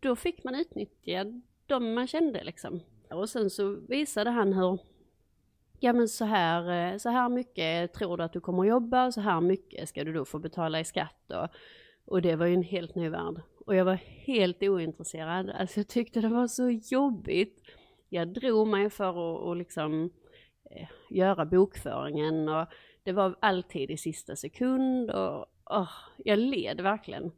Då 0.00 0.16
fick 0.16 0.44
man 0.44 0.54
utnyttja 0.54 1.24
de 1.66 1.94
man 1.94 2.06
kände 2.06 2.44
liksom. 2.44 2.80
Och 3.10 3.28
sen 3.28 3.50
så 3.50 3.80
visade 3.88 4.30
han 4.30 4.52
hur 4.52 4.78
ja 5.80 5.92
men 5.92 6.08
så 6.08 6.24
här, 6.24 6.92
eh, 6.92 6.98
så 6.98 7.08
här 7.08 7.28
mycket 7.28 7.92
tror 7.92 8.16
du 8.16 8.22
att 8.22 8.32
du 8.32 8.40
kommer 8.40 8.64
jobba, 8.64 9.12
så 9.12 9.20
här 9.20 9.40
mycket 9.40 9.88
ska 9.88 10.04
du 10.04 10.12
då 10.12 10.24
få 10.24 10.38
betala 10.38 10.80
i 10.80 10.84
skatt 10.84 11.30
och, 11.30 11.48
och 12.04 12.22
det 12.22 12.36
var 12.36 12.46
ju 12.46 12.54
en 12.54 12.62
helt 12.62 12.94
ny 12.94 13.08
värld. 13.08 13.40
Och 13.66 13.74
jag 13.74 13.84
var 13.84 13.98
helt 14.26 14.62
ointresserad, 14.62 15.50
alltså 15.50 15.80
jag 15.80 15.88
tyckte 15.88 16.20
det 16.20 16.28
var 16.28 16.46
så 16.46 16.70
jobbigt. 16.70 17.62
Jag 18.08 18.28
drog 18.28 18.68
mig 18.68 18.90
för 18.90 19.08
att 19.08 19.42
och 19.42 19.56
liksom 19.56 20.10
eh, 20.70 20.88
göra 21.10 21.44
bokföringen 21.44 22.48
och 22.48 22.66
det 23.02 23.12
var 23.12 23.36
alltid 23.40 23.90
i 23.90 23.96
sista 23.96 24.36
sekund 24.36 25.10
och 25.10 25.46
oh, 25.64 25.90
jag 26.16 26.38
led 26.38 26.80
verkligen. 26.80 27.32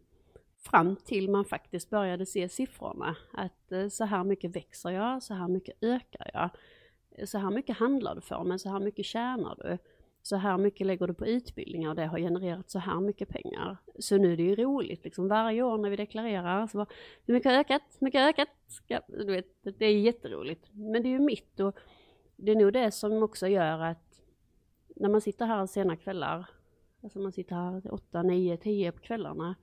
Fram 0.60 0.96
till 0.96 1.30
man 1.30 1.44
faktiskt 1.44 1.90
började 1.90 2.26
se 2.26 2.48
siffrorna, 2.48 3.16
att 3.32 3.72
eh, 3.72 3.88
så 3.88 4.04
här 4.04 4.24
mycket 4.24 4.56
växer 4.56 4.90
jag, 4.90 5.22
så 5.22 5.34
här 5.34 5.48
mycket 5.48 5.82
ökar 5.82 6.30
jag 6.34 6.50
så 7.24 7.38
här 7.38 7.50
mycket 7.50 7.76
handlar 7.76 8.14
du 8.14 8.20
för, 8.20 8.44
men 8.44 8.58
så 8.58 8.68
här 8.68 8.80
mycket 8.80 9.06
tjänar 9.06 9.56
du. 9.58 9.78
Så 10.22 10.36
här 10.36 10.58
mycket 10.58 10.86
lägger 10.86 11.06
du 11.06 11.14
på 11.14 11.26
utbildningar 11.26 11.90
och 11.90 11.96
det 11.96 12.06
har 12.06 12.18
genererat 12.18 12.70
så 12.70 12.78
här 12.78 13.00
mycket 13.00 13.28
pengar. 13.28 13.76
Så 13.98 14.16
nu 14.16 14.32
är 14.32 14.36
det 14.36 14.42
ju 14.42 14.56
roligt 14.56 15.04
liksom 15.04 15.28
varje 15.28 15.62
år 15.62 15.78
när 15.78 15.90
vi 15.90 15.96
deklarerar 15.96 16.66
så 16.66 16.78
bara, 16.78 16.86
hur 17.26 17.34
mycket 17.34 17.52
har 17.52 17.58
ökat, 17.58 17.82
hur 17.98 18.04
mycket 18.04 18.20
har 18.20 18.28
ökat? 18.28 18.48
Ja, 18.86 19.00
du 19.08 19.24
vet, 19.24 19.46
det 19.78 19.86
är 19.86 20.00
jätteroligt. 20.00 20.68
Men 20.72 21.02
det 21.02 21.08
är 21.08 21.10
ju 21.10 21.18
mitt 21.18 21.60
och 21.60 21.78
det 22.36 22.52
är 22.52 22.56
nog 22.56 22.72
det 22.72 22.90
som 22.90 23.22
också 23.22 23.48
gör 23.48 23.80
att 23.80 24.22
när 24.96 25.08
man 25.08 25.20
sitter 25.20 25.46
här 25.46 25.66
sena 25.66 25.96
kvällar, 25.96 26.46
alltså 27.02 27.18
man 27.18 27.32
sitter 27.32 27.54
här 27.54 27.94
8, 27.94 28.22
9, 28.22 28.56
10 28.56 28.92
på 28.92 29.00
kvällarna, 29.00 29.54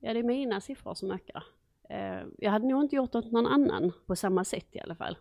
ja 0.00 0.12
det 0.12 0.18
är 0.18 0.24
mina 0.24 0.60
siffror 0.60 0.94
som 0.94 1.10
ökar. 1.10 1.44
Eh, 1.88 2.22
jag 2.38 2.50
hade 2.50 2.66
nog 2.66 2.82
inte 2.82 2.96
gjort 2.96 3.14
åt 3.14 3.32
någon 3.32 3.46
annan 3.46 3.92
på 4.06 4.16
samma 4.16 4.44
sätt 4.44 4.68
i 4.72 4.80
alla 4.80 4.94
fall. 4.94 5.18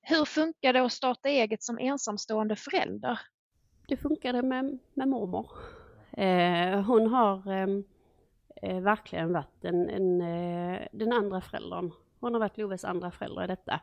Hur 0.00 0.24
funkar 0.24 0.72
det 0.72 0.80
att 0.80 0.92
starta 0.92 1.28
eget 1.28 1.62
som 1.62 1.78
ensamstående 1.78 2.56
förälder? 2.56 3.20
Det 3.88 3.96
funkade 3.96 4.42
med, 4.42 4.78
med 4.94 5.08
mormor. 5.08 5.50
Eh, 6.12 6.80
hon 6.80 7.06
har 7.06 7.52
ehm, 7.52 7.84
eh, 8.62 8.80
verkligen 8.80 9.32
varit 9.32 9.64
en, 9.64 9.88
en, 9.88 10.18
den 10.92 11.12
andra 11.12 11.40
föräldern. 11.40 11.92
Hon 12.20 12.32
har 12.32 12.40
varit 12.40 12.58
Loves 12.58 12.84
andra 12.84 13.10
förälder 13.10 13.44
i 13.44 13.46
detta. 13.46 13.80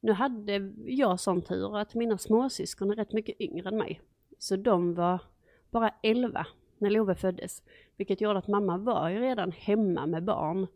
Nu 0.00 0.12
hade 0.12 0.72
jag 0.84 1.20
sån 1.20 1.42
tur 1.42 1.78
att 1.78 1.94
mina 1.94 2.18
småsyskon 2.18 2.90
är 2.90 2.96
rätt 2.96 3.12
mycket 3.12 3.40
yngre 3.40 3.68
än 3.68 3.76
mig. 3.76 4.00
Så 4.38 4.56
de 4.56 4.94
var 4.94 5.20
bara 5.70 5.94
11 6.02 6.46
när 6.80 6.90
Love 6.90 7.14
föddes, 7.14 7.62
vilket 7.96 8.20
gjorde 8.20 8.38
att 8.38 8.48
mamma 8.48 8.76
var 8.76 9.08
ju 9.08 9.18
redan 9.18 9.52
hemma 9.52 10.06
med 10.06 10.24
barn. 10.24 10.66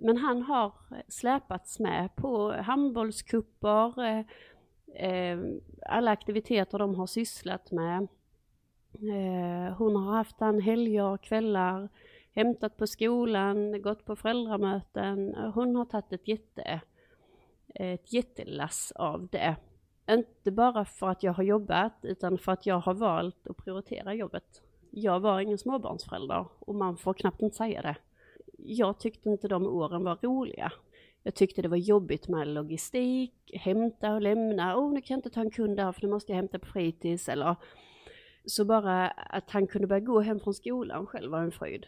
Men 0.00 0.16
han 0.16 0.42
har 0.42 0.66
eh, 0.66 0.96
släpats 1.08 1.78
med 1.78 2.16
på 2.16 2.52
handbollskupper, 2.52 4.02
eh, 4.04 4.24
eh, 4.94 5.38
alla 5.86 6.10
aktiviteter 6.10 6.78
de 6.78 6.94
har 6.94 7.06
sysslat 7.06 7.70
med. 7.70 8.08
Eh, 8.94 9.76
hon 9.76 9.96
har 9.96 10.12
haft 10.12 10.40
han 10.40 10.60
helger 10.60 11.04
och 11.04 11.20
kvällar, 11.20 11.88
hämtat 12.34 12.76
på 12.76 12.86
skolan, 12.86 13.82
gått 13.82 14.04
på 14.04 14.16
föräldramöten. 14.16 15.34
Hon 15.54 15.76
har 15.76 15.84
tagit 15.84 16.12
ett, 16.12 16.28
jätte, 16.28 16.80
ett 17.74 18.12
jättelass 18.12 18.92
av 18.92 19.28
det. 19.32 19.56
Inte 20.10 20.50
bara 20.50 20.84
för 20.84 21.08
att 21.08 21.22
jag 21.22 21.32
har 21.32 21.42
jobbat 21.42 21.92
utan 22.02 22.38
för 22.38 22.52
att 22.52 22.66
jag 22.66 22.78
har 22.78 22.94
valt 22.94 23.46
att 23.46 23.56
prioritera 23.56 24.14
jobbet. 24.14 24.62
Jag 24.96 25.20
var 25.20 25.40
ingen 25.40 25.58
småbarnsförälder 25.58 26.46
och 26.58 26.74
man 26.74 26.96
får 26.96 27.14
knappt 27.14 27.42
inte 27.42 27.56
säga 27.56 27.82
det. 27.82 27.96
Jag 28.58 28.98
tyckte 28.98 29.28
inte 29.28 29.48
de 29.48 29.66
åren 29.66 30.04
var 30.04 30.18
roliga. 30.22 30.72
Jag 31.22 31.34
tyckte 31.34 31.62
det 31.62 31.68
var 31.68 31.76
jobbigt 31.76 32.28
med 32.28 32.48
logistik, 32.48 33.50
hämta 33.54 34.14
och 34.14 34.22
lämna. 34.22 34.76
Åh, 34.76 34.84
oh, 34.84 34.92
nu 34.92 35.00
kan 35.00 35.14
jag 35.14 35.18
inte 35.18 35.30
ta 35.30 35.40
en 35.40 35.50
kund 35.50 35.76
där 35.76 35.92
för 35.92 36.02
nu 36.02 36.08
måste 36.08 36.32
jag 36.32 36.36
hämta 36.36 36.58
på 36.58 36.66
fritids 36.66 37.28
eller 37.28 37.56
så 38.44 38.64
bara 38.64 39.08
att 39.08 39.50
han 39.50 39.66
kunde 39.66 39.86
börja 39.86 40.00
gå 40.00 40.20
hem 40.20 40.40
från 40.40 40.54
skolan 40.54 41.06
själv 41.06 41.30
var 41.30 41.40
en 41.40 41.52
fröjd. 41.52 41.86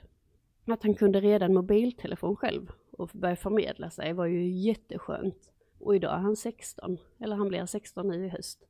Att 0.67 0.83
han 0.83 0.95
kunde 0.95 1.21
reda 1.21 1.45
en 1.45 1.55
mobiltelefon 1.55 2.37
själv 2.37 2.71
och 2.91 3.11
börja 3.13 3.37
förmedla 3.37 3.91
sig 3.91 4.13
var 4.13 4.27
ju 4.27 4.49
jätteskönt. 4.49 5.53
Och 5.79 5.97
idag 5.97 6.13
är 6.15 6.19
han 6.19 6.37
16, 6.37 6.99
eller 7.19 7.37
han 7.37 7.49
blir 7.49 7.67
16 7.67 8.09
nu 8.09 8.27
i 8.27 8.29
höst. 8.29 8.67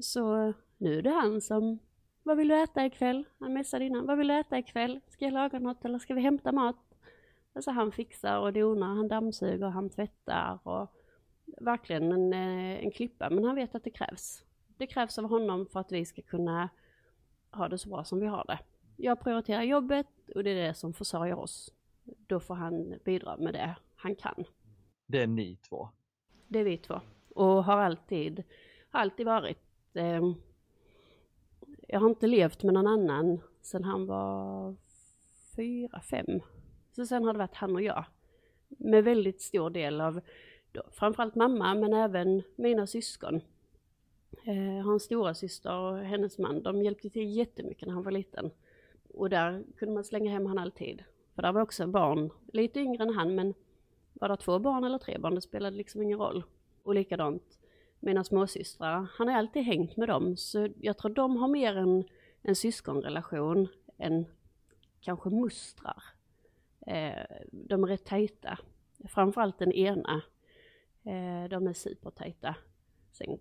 Så 0.00 0.52
nu 0.78 0.98
är 0.98 1.02
det 1.02 1.10
han 1.10 1.40
som, 1.40 1.78
vad 2.30 2.36
vill 2.36 2.48
du 2.48 2.62
äta 2.62 2.86
ikväll? 2.86 3.24
Han 3.38 3.52
messade 3.52 3.84
innan, 3.84 4.06
vad 4.06 4.18
vill 4.18 4.28
du 4.28 4.34
äta 4.34 4.58
ikväll? 4.58 5.00
Ska 5.08 5.24
jag 5.24 5.34
laga 5.34 5.58
något 5.58 5.84
eller 5.84 5.98
ska 5.98 6.14
vi 6.14 6.20
hämta 6.20 6.52
mat? 6.52 6.76
Alltså 7.52 7.70
han 7.70 7.92
fixar 7.92 8.38
och 8.38 8.52
donar, 8.52 8.86
han 8.86 9.08
dammsuger, 9.08 9.68
han 9.68 9.90
tvättar 9.90 10.58
och 10.68 10.94
verkligen 11.60 12.12
en, 12.12 12.32
eh, 12.32 12.84
en 12.84 12.90
klippa. 12.90 13.30
Men 13.30 13.44
han 13.44 13.54
vet 13.54 13.74
att 13.74 13.84
det 13.84 13.90
krävs. 13.90 14.44
Det 14.76 14.86
krävs 14.86 15.18
av 15.18 15.24
honom 15.24 15.66
för 15.66 15.80
att 15.80 15.92
vi 15.92 16.04
ska 16.04 16.22
kunna 16.22 16.68
ha 17.50 17.68
det 17.68 17.78
så 17.78 17.88
bra 17.88 18.04
som 18.04 18.20
vi 18.20 18.26
har 18.26 18.44
det. 18.44 18.58
Jag 18.96 19.20
prioriterar 19.20 19.62
jobbet 19.62 20.06
och 20.34 20.44
det 20.44 20.50
är 20.50 20.66
det 20.66 20.74
som 20.74 20.92
försörjer 20.92 21.38
oss. 21.38 21.74
Då 22.04 22.40
får 22.40 22.54
han 22.54 22.94
bidra 23.04 23.36
med 23.36 23.54
det 23.54 23.76
han 23.96 24.14
kan. 24.14 24.44
Det 25.06 25.22
är 25.22 25.26
ni 25.26 25.56
två? 25.56 25.88
Det 26.48 26.58
är 26.58 26.64
vi 26.64 26.78
två. 26.78 27.00
Och 27.34 27.64
har 27.64 27.78
alltid, 27.78 28.42
alltid 28.90 29.26
varit. 29.26 29.62
Eh, 29.94 30.22
jag 31.92 32.00
har 32.00 32.08
inte 32.08 32.26
levt 32.26 32.62
med 32.62 32.74
någon 32.74 32.86
annan 32.86 33.40
sedan 33.60 33.84
han 33.84 34.06
var 34.06 34.74
fyra, 35.56 36.00
fem. 36.00 36.40
Så 36.92 37.06
sen 37.06 37.24
har 37.24 37.32
det 37.32 37.38
varit 37.38 37.54
han 37.54 37.74
och 37.74 37.82
jag. 37.82 38.04
Med 38.68 39.04
väldigt 39.04 39.42
stor 39.42 39.70
del 39.70 40.00
av 40.00 40.20
då, 40.72 40.82
framförallt 40.92 41.34
mamma 41.34 41.74
men 41.74 41.92
även 41.92 42.42
mina 42.56 42.86
syskon. 42.86 43.40
Eh, 44.44 44.84
hans 44.84 45.02
stora 45.02 45.34
syster 45.34 45.78
och 45.78 45.98
hennes 45.98 46.38
man, 46.38 46.62
de 46.62 46.82
hjälpte 46.82 47.10
till 47.10 47.36
jättemycket 47.36 47.88
när 47.88 47.94
han 47.94 48.02
var 48.02 48.12
liten. 48.12 48.50
Och 49.08 49.30
där 49.30 49.64
kunde 49.76 49.94
man 49.94 50.04
slänga 50.04 50.30
hem 50.30 50.46
han 50.46 50.58
alltid. 50.58 51.04
För 51.34 51.42
där 51.42 51.52
var 51.52 51.60
också 51.60 51.86
barn, 51.86 52.30
lite 52.52 52.80
yngre 52.80 53.02
än 53.02 53.14
han, 53.14 53.34
men 53.34 53.54
var 54.12 54.28
det 54.28 54.36
två 54.36 54.58
barn 54.58 54.84
eller 54.84 54.98
tre 54.98 55.18
barn, 55.18 55.34
det 55.34 55.40
spelade 55.40 55.76
liksom 55.76 56.02
ingen 56.02 56.18
roll. 56.18 56.44
Och 56.82 56.94
likadant 56.94 57.59
mina 58.00 58.24
småsystrar, 58.24 59.06
han 59.18 59.28
har 59.28 59.34
alltid 59.34 59.62
hängt 59.62 59.96
med 59.96 60.08
dem, 60.08 60.36
så 60.36 60.68
jag 60.80 60.98
tror 60.98 61.14
de 61.14 61.36
har 61.36 61.48
mer 61.48 61.76
en, 61.76 62.04
en 62.42 62.56
syskonrelation 62.56 63.68
än 63.98 64.26
kanske 65.00 65.30
mustrar. 65.30 66.02
Eh, 66.86 67.24
de 67.52 67.84
är 67.84 67.88
rätt 67.88 68.04
tajta. 68.04 68.58
Framförallt 69.08 69.58
den 69.58 69.72
ena. 69.72 70.22
Eh, 71.04 71.48
de 71.50 71.66
är 71.66 71.72
supertajta. 71.72 72.54
Sen 73.12 73.38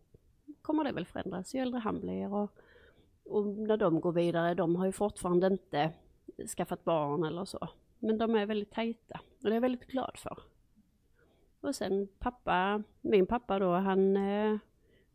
kommer 0.61 0.83
det 0.83 0.91
väl 0.91 1.05
förändras 1.05 1.55
ju 1.55 1.59
äldre 1.59 1.79
han 1.79 1.99
blir 1.99 2.33
och, 2.33 2.51
och 3.23 3.47
när 3.47 3.77
de 3.77 4.01
går 4.01 4.11
vidare, 4.11 4.53
de 4.53 4.75
har 4.75 4.85
ju 4.85 4.91
fortfarande 4.91 5.47
inte 5.47 5.91
skaffat 6.57 6.83
barn 6.83 7.23
eller 7.23 7.45
så. 7.45 7.67
Men 7.99 8.17
de 8.17 8.35
är 8.35 8.45
väldigt 8.45 8.71
tajta 8.71 9.19
och 9.37 9.43
det 9.43 9.49
är 9.49 9.53
jag 9.53 9.61
väldigt 9.61 9.87
glad 9.87 10.17
för. 10.17 10.37
Och 11.61 11.75
sen 11.75 12.07
pappa, 12.19 12.83
min 13.01 13.25
pappa 13.25 13.59
då, 13.59 13.73
han, 13.73 14.17
eh, 14.17 14.57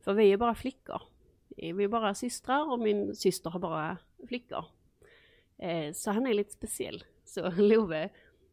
för 0.01 0.15
vi 0.15 0.33
är 0.33 0.37
bara 0.37 0.55
flickor. 0.55 1.03
Eh, 1.57 1.75
vi 1.75 1.85
är 1.85 1.89
bara 1.89 2.15
systrar 2.15 2.73
och 2.73 2.79
min 2.79 3.15
syster 3.15 3.51
har 3.51 3.61
bara 3.61 3.97
flickor. 4.29 4.65
Eh, 5.59 5.93
så 5.93 6.11
han 6.11 6.27
är 6.27 6.35
lite 6.35 6.53
speciell. 6.53 7.05
Så 7.25 7.51
Love, 7.57 8.11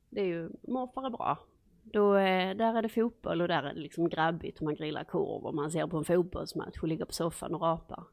det 0.09 0.21
är 0.21 0.25
ju, 0.25 0.49
morfar 0.61 1.05
är 1.05 1.09
bra, 1.09 1.37
då, 1.83 2.13
där 2.13 2.75
är 2.75 2.81
det 2.81 2.89
fotboll 2.89 3.41
och 3.41 3.47
där 3.47 3.63
är 3.63 3.73
det 3.73 3.79
liksom 3.79 4.09
grabbigt, 4.09 4.61
man 4.61 4.75
grillar 4.75 5.03
korv 5.03 5.45
och 5.45 5.55
man 5.55 5.71
ser 5.71 5.87
på 5.87 5.97
en 5.97 6.03
fotbollsmatch 6.03 6.77
och 6.81 6.87
ligger 6.87 7.05
på 7.05 7.13
soffan 7.13 7.55
och 7.55 7.61
rapar. 7.61 8.03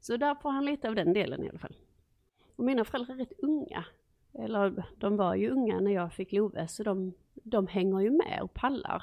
Så 0.00 0.16
där 0.16 0.34
får 0.34 0.50
han 0.50 0.64
lite 0.64 0.88
av 0.88 0.94
den 0.94 1.12
delen 1.12 1.44
i 1.44 1.48
alla 1.48 1.58
fall. 1.58 1.76
Och 2.56 2.64
mina 2.64 2.84
föräldrar 2.84 3.14
är 3.14 3.18
rätt 3.18 3.38
unga. 3.38 3.84
Eller 4.32 4.84
de 4.96 5.16
var 5.16 5.34
ju 5.34 5.50
unga 5.50 5.80
när 5.80 5.90
jag 5.90 6.12
fick 6.12 6.32
Love, 6.32 6.68
så 6.68 6.82
de, 6.82 7.14
de 7.34 7.66
hänger 7.66 8.00
ju 8.00 8.10
med 8.10 8.40
och 8.42 8.54
pallar. 8.54 9.02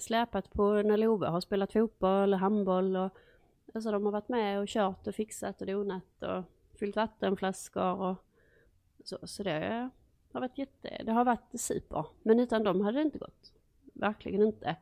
Släpat 0.00 0.52
på 0.52 0.82
när 0.82 0.96
Love 0.96 1.26
har 1.26 1.40
spelat 1.40 1.72
fotboll, 1.72 2.34
handboll 2.34 2.96
och 2.96 3.10
alltså 3.74 3.90
de 3.90 4.04
har 4.04 4.12
varit 4.12 4.28
med 4.28 4.60
och 4.60 4.68
kört 4.68 5.06
och 5.06 5.14
fixat 5.14 5.60
och 5.60 5.66
donat 5.66 6.22
och 6.22 6.44
fyllt 6.78 6.96
vattenflaskor 6.96 8.00
och 8.00 8.16
så. 9.04 9.18
Så 9.22 9.42
det 9.42 9.90
har 10.32 10.40
varit 10.40 10.58
jätte, 10.58 11.02
det 11.04 11.12
har 11.12 11.24
varit 11.24 11.60
super. 11.60 12.06
Men 12.22 12.40
utan 12.40 12.64
dem 12.64 12.80
hade 12.80 12.98
det 12.98 13.02
inte 13.02 13.18
gått. 13.18 13.52
Verkligen 13.94 14.42
inte. 14.42 14.76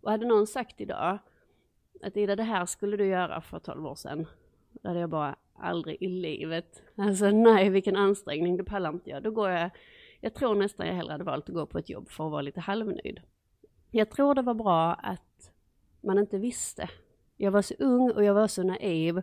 Och 0.00 0.10
hade 0.10 0.26
någon 0.26 0.46
sagt 0.46 0.80
idag 0.80 1.18
att 2.02 2.16
Ida 2.16 2.36
det 2.36 2.42
här 2.42 2.66
skulle 2.66 2.96
du 2.96 3.06
göra 3.06 3.40
för 3.40 3.58
12 3.58 3.86
år 3.86 3.94
sedan. 3.94 4.26
Då 4.72 4.88
hade 4.88 5.00
jag 5.00 5.10
bara 5.10 5.36
aldrig 5.54 6.02
i 6.02 6.08
livet. 6.08 6.82
Alltså 6.96 7.30
nej 7.30 7.70
vilken 7.70 7.96
ansträngning, 7.96 8.56
det 8.56 8.64
pallar 8.64 8.90
inte 8.90 9.10
jag. 9.10 9.22
Då 9.22 9.30
går 9.30 9.50
jag, 9.50 9.70
jag 10.20 10.34
tror 10.34 10.54
nästan 10.54 10.86
jag 10.86 10.94
hellre 10.94 11.12
hade 11.12 11.24
valt 11.24 11.48
att 11.48 11.54
gå 11.54 11.66
på 11.66 11.78
ett 11.78 11.88
jobb 11.88 12.08
för 12.08 12.26
att 12.26 12.30
vara 12.30 12.42
lite 12.42 12.60
halvnöjd. 12.60 13.20
Jag 13.96 14.10
tror 14.10 14.34
det 14.34 14.42
var 14.42 14.54
bra 14.54 14.94
att 14.94 15.52
man 16.00 16.18
inte 16.18 16.38
visste. 16.38 16.90
Jag 17.36 17.50
var 17.50 17.62
så 17.62 17.74
ung 17.78 18.10
och 18.10 18.24
jag 18.24 18.34
var 18.34 18.46
så 18.46 18.62
naiv. 18.62 19.22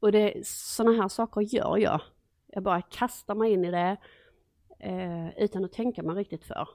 Och 0.00 0.12
det, 0.12 0.46
sådana 0.46 1.02
här 1.02 1.08
saker 1.08 1.40
gör 1.40 1.76
jag. 1.76 2.00
Jag 2.46 2.62
bara 2.62 2.82
kastar 2.82 3.34
mig 3.34 3.52
in 3.52 3.64
i 3.64 3.70
det 3.70 3.96
eh, 4.78 5.38
utan 5.38 5.64
att 5.64 5.72
tänka 5.72 6.02
mig 6.02 6.16
riktigt 6.16 6.44
för. 6.44 6.68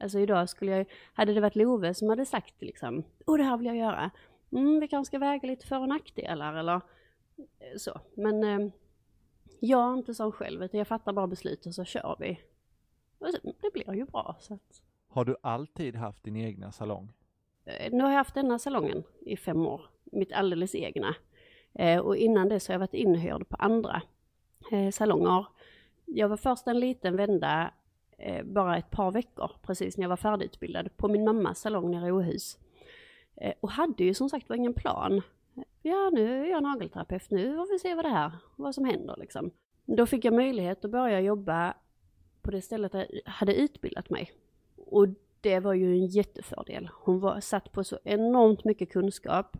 Alltså 0.00 0.18
idag 0.18 0.48
skulle 0.48 0.76
jag, 0.76 0.86
hade 1.12 1.34
det 1.34 1.40
varit 1.40 1.56
Love 1.56 1.94
som 1.94 2.08
hade 2.08 2.26
sagt 2.26 2.62
liksom, 2.62 3.04
åh 3.26 3.36
det 3.36 3.44
här 3.44 3.56
vill 3.56 3.66
jag 3.66 3.76
göra, 3.76 4.10
mm, 4.52 4.80
vi 4.80 4.88
kanske 4.88 5.10
ska 5.10 5.18
väga 5.18 5.46
lite 5.48 5.66
för 5.66 5.78
och 5.78 5.88
nackdelar 5.88 6.54
eller 6.54 6.74
eh, 7.36 7.76
så. 7.76 8.00
Men 8.16 8.44
eh, 8.44 8.72
jag 9.60 9.90
är 9.90 9.94
inte 9.94 10.14
sån 10.14 10.32
själv, 10.32 10.62
utan 10.62 10.78
jag 10.78 10.88
fattar 10.88 11.12
bara 11.12 11.26
beslut 11.26 11.66
och 11.66 11.74
så 11.74 11.84
kör 11.84 12.16
vi. 12.20 12.40
Och 13.18 13.28
så, 13.28 13.38
det 13.60 13.72
blir 13.72 13.94
ju 13.94 14.04
bra. 14.04 14.36
Så 14.40 14.54
att... 14.54 14.83
Har 15.14 15.24
du 15.24 15.36
alltid 15.40 15.96
haft 15.96 16.24
din 16.24 16.36
egna 16.36 16.72
salong? 16.72 17.12
Eh, 17.64 17.92
nu 17.92 18.02
har 18.02 18.10
jag 18.10 18.16
haft 18.16 18.34
denna 18.34 18.58
salongen 18.58 19.02
i 19.20 19.36
fem 19.36 19.66
år, 19.66 19.80
mitt 20.04 20.32
alldeles 20.32 20.74
egna. 20.74 21.14
Eh, 21.72 22.00
och 22.00 22.16
innan 22.16 22.48
det 22.48 22.60
så 22.60 22.70
har 22.70 22.74
jag 22.74 22.80
varit 22.80 22.94
inhyrd 22.94 23.48
på 23.48 23.56
andra 23.56 24.02
eh, 24.72 24.90
salonger 24.90 25.46
jag 26.04 26.28
var 26.28 26.36
först 26.36 26.66
en 26.66 26.80
liten 26.80 27.16
vända, 27.16 27.70
bara 28.44 28.76
ett 28.76 28.90
par 28.90 29.10
veckor, 29.10 29.50
precis 29.62 29.96
när 29.96 30.04
jag 30.04 30.08
var 30.08 30.16
färdigutbildad, 30.16 30.96
på 30.96 31.08
min 31.08 31.24
mammas 31.24 31.60
salong 31.60 31.90
nere 31.90 32.08
i 32.08 32.12
Åhus. 32.12 32.58
Och 33.60 33.70
hade 33.70 34.04
ju 34.04 34.14
som 34.14 34.28
sagt 34.28 34.48
var 34.48 34.56
ingen 34.56 34.74
plan. 34.74 35.22
Ja, 35.82 36.10
nu 36.12 36.44
är 36.44 36.50
jag 36.50 36.62
nagelterapeut, 36.62 37.30
nu 37.30 37.56
får 37.56 37.72
vi 37.72 37.78
se 37.78 37.94
vad 37.94 38.04
det 38.04 38.08
här, 38.08 38.32
vad 38.56 38.74
som 38.74 38.84
händer 38.84 39.16
liksom. 39.18 39.50
Då 39.84 40.06
fick 40.06 40.24
jag 40.24 40.34
möjlighet 40.34 40.84
att 40.84 40.90
börja 40.90 41.20
jobba 41.20 41.74
på 42.42 42.50
det 42.50 42.62
stället 42.62 42.92
där 42.92 43.06
jag 43.10 43.32
hade 43.32 43.54
utbildat 43.54 44.10
mig. 44.10 44.32
Och 44.94 45.08
det 45.40 45.60
var 45.60 45.74
ju 45.74 45.92
en 45.92 46.06
jättefördel. 46.06 46.90
Hon 46.94 47.20
var 47.20 47.40
satt 47.40 47.72
på 47.72 47.84
så 47.84 47.98
enormt 48.04 48.64
mycket 48.64 48.92
kunskap, 48.92 49.56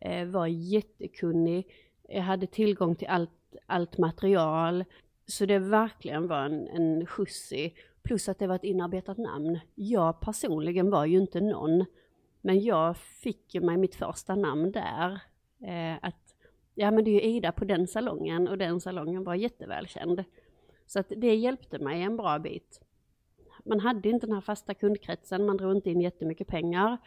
eh, 0.00 0.26
var 0.26 0.46
jättekunnig, 0.46 1.70
jag 2.08 2.22
hade 2.22 2.46
tillgång 2.46 2.94
till 2.94 3.08
allt, 3.08 3.30
allt 3.66 3.98
material, 3.98 4.84
så 5.26 5.46
det 5.46 5.58
verkligen 5.58 6.28
var 6.28 6.44
en, 6.44 6.68
en 6.68 7.06
skjuts 7.06 7.52
i, 7.52 7.74
plus 8.02 8.28
att 8.28 8.38
det 8.38 8.46
var 8.46 8.54
ett 8.54 8.64
inarbetat 8.64 9.18
namn. 9.18 9.58
Jag 9.74 10.20
personligen 10.20 10.90
var 10.90 11.04
ju 11.04 11.18
inte 11.18 11.40
någon, 11.40 11.84
men 12.40 12.60
jag 12.60 12.96
fick 12.96 13.54
ju 13.54 13.60
mig 13.60 13.76
mitt 13.76 13.94
första 13.94 14.34
namn 14.34 14.72
där. 14.72 15.20
Eh, 15.62 15.98
att, 16.02 16.34
ja 16.74 16.90
men 16.90 17.04
det 17.04 17.10
är 17.10 17.14
ju 17.14 17.36
Ida 17.36 17.52
på 17.52 17.64
den 17.64 17.86
salongen 17.86 18.48
och 18.48 18.58
den 18.58 18.80
salongen 18.80 19.24
var 19.24 19.34
jättevälkänd. 19.34 20.24
Så 20.86 21.00
att 21.00 21.12
det 21.16 21.34
hjälpte 21.34 21.78
mig 21.78 22.02
en 22.02 22.16
bra 22.16 22.38
bit. 22.38 22.85
Man 23.66 23.80
hade 23.80 24.08
inte 24.08 24.26
den 24.26 24.34
här 24.34 24.40
fasta 24.40 24.74
kundkretsen, 24.74 25.46
man 25.46 25.56
drog 25.56 25.76
inte 25.76 25.90
in 25.90 26.00
jättemycket 26.00 26.46
pengar. 26.46 26.98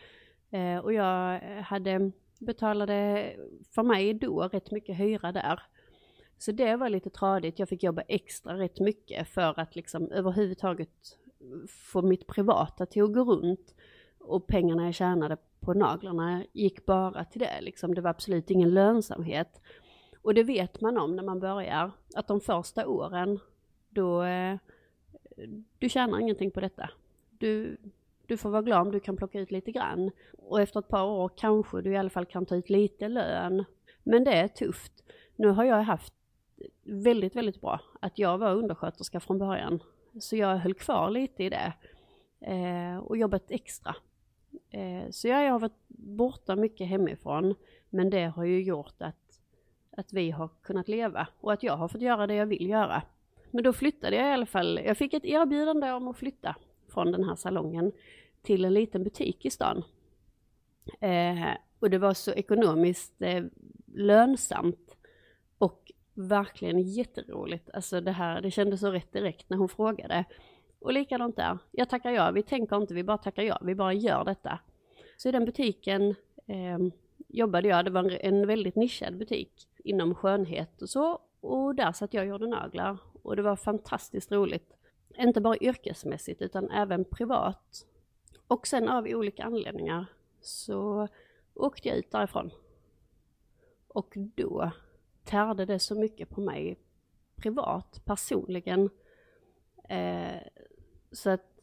Eh, 0.52 0.78
och 0.78 0.94
jag 0.94 1.36
eh, 1.36 1.64
hade 1.64 2.12
betalade 2.40 3.32
för 3.76 3.84
mig 3.84 4.14
då 4.14 4.42
rätt 4.42 4.72
mycket 4.72 5.00
hyra 5.00 5.32
där. 5.32 5.62
Så 6.38 6.52
det 6.52 6.76
var 6.76 6.90
lite 6.90 7.10
tradigt. 7.10 7.60
Jag 7.60 7.70
fick 7.70 7.84
jobba 7.84 8.02
extra 8.02 8.58
rätt 8.58 8.80
mycket 8.80 9.28
för 9.28 9.60
att 9.60 9.76
liksom 9.76 10.12
överhuvudtaget 10.12 11.18
få 11.68 12.02
mitt 12.02 12.28
privata 12.28 12.86
till 12.86 13.04
att 13.04 13.14
gå 13.14 13.24
runt. 13.24 13.76
Och 14.20 14.48
pengarna 14.48 14.86
jag 14.86 14.96
tjänade 14.96 15.38
på 15.60 15.74
naglarna 15.74 16.44
gick 16.54 16.86
bara 16.86 17.26
till 17.26 17.40
det 17.40 17.62
liksom. 17.62 17.96
Det 17.96 18.02
var 18.02 18.10
absolut 18.10 18.52
ingen 18.52 18.74
lönsamhet. 18.74 19.62
Och 20.22 20.34
det 20.34 20.44
vet 20.44 20.82
man 20.82 20.98
om 20.98 21.16
när 21.16 21.24
man 21.24 21.40
börjar, 21.40 21.92
att 22.16 22.28
de 22.28 22.42
första 22.42 22.88
åren, 22.88 23.40
då, 23.90 24.24
eh, 24.24 24.58
du 25.80 25.90
tjänar 25.90 26.20
ingenting 26.20 26.52
på 26.52 26.60
detta. 26.60 26.90
Du, 27.30 27.78
du 28.26 28.38
får 28.38 28.50
vara 28.50 28.62
glad 28.62 28.82
om 28.82 28.92
du 28.92 29.00
kan 29.00 29.18
plocka 29.18 29.40
ut 29.40 29.52
lite 29.52 29.72
grann. 29.72 30.12
Och 30.38 30.62
efter 30.62 30.80
ett 30.80 30.88
par 30.88 31.04
år 31.04 31.32
kanske 31.36 31.82
du 31.82 31.92
i 31.92 31.98
alla 31.98 32.10
fall 32.10 32.26
kan 32.26 32.46
ta 32.46 32.56
ut 32.56 32.70
lite 32.70 33.08
lön. 33.08 33.66
Men 34.04 34.24
det 34.24 34.34
är 34.34 34.48
tufft. 34.48 35.04
Nu 35.36 35.48
har 35.48 35.64
jag 35.64 35.82
haft 35.84 36.14
väldigt, 36.84 37.36
väldigt 37.36 37.62
bra 37.62 37.80
att 38.00 38.20
jag 38.20 38.38
var 38.38 38.56
undersköterska 38.56 39.20
från 39.20 39.38
början. 39.38 39.84
Så 40.20 40.36
jag 40.36 40.58
höll 40.58 40.74
kvar 40.74 41.10
lite 41.10 41.44
i 41.44 41.50
det. 41.50 41.74
Eh, 42.40 42.98
och 42.98 43.18
jobbat 43.18 43.52
extra. 43.52 43.96
Eh, 44.70 45.10
så 45.12 45.28
jag 45.28 45.52
har 45.52 45.60
varit 45.60 45.88
borta 45.88 46.56
mycket 46.56 46.88
hemifrån. 46.88 47.56
Men 47.90 48.10
det 48.10 48.26
har 48.26 48.44
ju 48.44 48.62
gjort 48.64 49.02
att, 49.02 49.40
att 49.92 50.14
vi 50.14 50.32
har 50.32 50.50
kunnat 50.62 50.88
leva 50.88 51.28
och 51.40 51.54
att 51.54 51.64
jag 51.64 51.78
har 51.78 51.88
fått 51.88 52.02
göra 52.02 52.28
det 52.28 52.36
jag 52.36 52.46
vill 52.46 52.70
göra. 52.70 53.02
Men 53.52 53.64
då 53.64 53.74
flyttade 53.74 54.16
jag 54.16 54.30
i 54.30 54.34
alla 54.34 54.46
fall. 54.46 54.80
Jag 54.86 54.98
fick 54.98 55.14
ett 55.14 55.26
erbjudande 55.26 55.92
om 55.92 56.08
att 56.08 56.18
flytta 56.18 56.56
från 56.88 57.12
den 57.12 57.24
här 57.24 57.36
salongen 57.36 57.92
till 58.42 58.66
en 58.66 58.74
liten 58.74 59.04
butik 59.04 59.46
i 59.46 59.50
stan. 59.50 59.84
Eh, 61.00 61.50
och 61.80 61.90
det 61.90 61.98
var 61.98 62.14
så 62.14 62.32
ekonomiskt 62.32 63.22
eh, 63.22 63.44
lönsamt 63.94 64.98
och 65.58 65.92
verkligen 66.14 66.80
jätteroligt. 66.80 67.70
Alltså 67.74 68.02
det 68.02 68.12
här, 68.12 68.42
det 68.42 68.52
kändes 68.52 68.80
så 68.80 68.92
rätt 68.92 69.14
direkt 69.14 69.50
när 69.50 69.58
hon 69.58 69.70
frågade. 69.70 70.26
Och 70.80 70.94
likadant 70.94 71.36
där, 71.36 71.58
jag 71.72 71.90
tackar 71.90 72.12
ja, 72.12 72.32
vi 72.32 72.44
tänker 72.44 72.76
inte, 72.78 72.94
vi 72.94 73.04
bara 73.04 73.18
tackar 73.18 73.44
ja, 73.44 73.60
vi 73.62 73.76
bara 73.76 73.94
gör 73.94 74.26
detta. 74.26 74.60
Så 75.18 75.30
i 75.30 75.32
den 75.32 75.46
butiken 75.46 76.16
eh, 76.48 76.80
jobbade 77.28 77.68
jag, 77.68 77.86
det 77.86 77.92
var 77.92 78.26
en 78.26 78.48
väldigt 78.48 78.76
nischad 78.76 79.18
butik 79.18 79.68
inom 79.84 80.16
skönhet 80.16 80.82
och 80.82 80.90
så. 80.90 81.20
Och 81.42 81.76
där 81.76 81.92
satt 81.92 82.14
jag 82.14 82.22
och 82.22 82.30
gjorde 82.30 82.48
naglar. 82.48 82.98
Och 83.22 83.36
det 83.36 83.42
var 83.42 83.56
fantastiskt 83.56 84.32
roligt. 84.32 84.74
Inte 85.18 85.42
bara 85.42 85.58
yrkesmässigt 85.58 86.42
utan 86.42 86.70
även 86.70 87.06
privat. 87.06 87.86
Och 88.48 88.68
sen 88.68 88.90
av 88.90 89.06
olika 89.08 89.44
anledningar 89.44 90.06
så 90.42 91.08
åkte 91.54 91.88
jag 91.88 91.98
ut 91.98 92.12
därifrån. 92.12 92.52
Och 93.88 94.14
då 94.16 94.72
tärde 95.24 95.66
det 95.66 95.80
så 95.80 95.96
mycket 95.96 96.30
på 96.30 96.42
mig 96.42 96.80
privat, 97.36 98.02
personligen. 98.06 98.90
Eh, 99.90 100.42
så 101.12 101.30
att, 101.30 101.62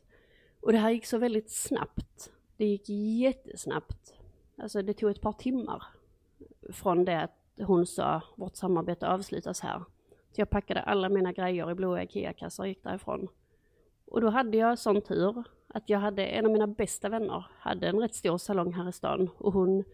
och 0.60 0.72
det 0.72 0.78
här 0.78 0.90
gick 0.90 1.06
så 1.06 1.18
väldigt 1.18 1.50
snabbt. 1.50 2.32
Det 2.56 2.66
gick 2.66 2.88
jättesnabbt. 2.88 4.14
Alltså 4.56 4.82
det 4.82 4.94
tog 4.94 5.10
ett 5.10 5.20
par 5.20 5.32
timmar 5.32 5.82
från 6.72 7.04
det 7.04 7.22
att 7.22 7.38
hon 7.58 7.86
sa 7.86 8.22
vårt 8.36 8.56
samarbete 8.56 9.08
avslutas 9.08 9.60
här. 9.60 9.84
Så 10.36 10.40
jag 10.40 10.50
packade 10.50 10.82
alla 10.82 11.08
mina 11.08 11.32
grejer 11.32 11.70
i 11.70 11.74
blåa 11.74 12.02
IKEA-kassar 12.02 12.62
och 12.62 12.68
gick 12.68 12.82
därifrån. 12.82 13.28
Och 14.06 14.20
då 14.20 14.28
hade 14.30 14.56
jag 14.56 14.78
sån 14.78 15.00
tur 15.00 15.44
att 15.68 15.88
jag 15.88 15.98
hade, 15.98 16.26
en 16.26 16.46
av 16.46 16.52
mina 16.52 16.66
bästa 16.66 17.08
vänner 17.08 17.46
hade 17.58 17.88
en 17.88 17.98
rätt 17.98 18.14
stor 18.14 18.38
salong 18.38 18.72
här 18.72 18.88
i 18.88 18.92
stan 18.92 19.30
och 19.38 19.52
hon, 19.52 19.84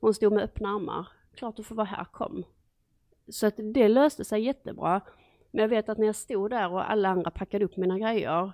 hon 0.00 0.14
stod 0.14 0.32
med 0.32 0.44
öppna 0.44 0.68
armar. 0.68 1.08
Klart 1.34 1.56
du 1.56 1.62
får 1.62 1.74
vara 1.74 1.86
här, 1.86 2.04
kom. 2.04 2.44
Så 3.28 3.46
att 3.46 3.54
det 3.56 3.88
löste 3.88 4.24
sig 4.24 4.42
jättebra. 4.42 5.00
Men 5.50 5.62
jag 5.62 5.68
vet 5.68 5.88
att 5.88 5.98
när 5.98 6.06
jag 6.06 6.16
stod 6.16 6.50
där 6.50 6.72
och 6.72 6.90
alla 6.90 7.08
andra 7.08 7.30
packade 7.30 7.64
upp 7.64 7.76
mina 7.76 7.98
grejer 7.98 8.52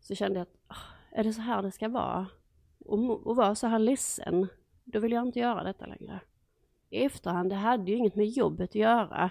så 0.00 0.14
kände 0.14 0.38
jag 0.38 0.42
att, 0.42 0.56
ah, 0.66 1.16
är 1.18 1.24
det 1.24 1.32
så 1.32 1.40
här 1.40 1.62
det 1.62 1.70
ska 1.70 1.88
vara? 1.88 2.26
Och, 2.84 3.26
och 3.26 3.36
vara 3.36 3.54
så 3.54 3.66
här 3.66 3.78
ledsen, 3.78 4.46
då 4.84 5.00
vill 5.00 5.12
jag 5.12 5.26
inte 5.26 5.38
göra 5.38 5.64
detta 5.64 5.86
längre. 5.86 6.20
I 6.90 7.04
efterhand, 7.04 7.50
det 7.50 7.56
hade 7.56 7.90
ju 7.90 7.96
inget 7.96 8.14
med 8.14 8.26
jobbet 8.26 8.70
att 8.70 8.74
göra. 8.74 9.30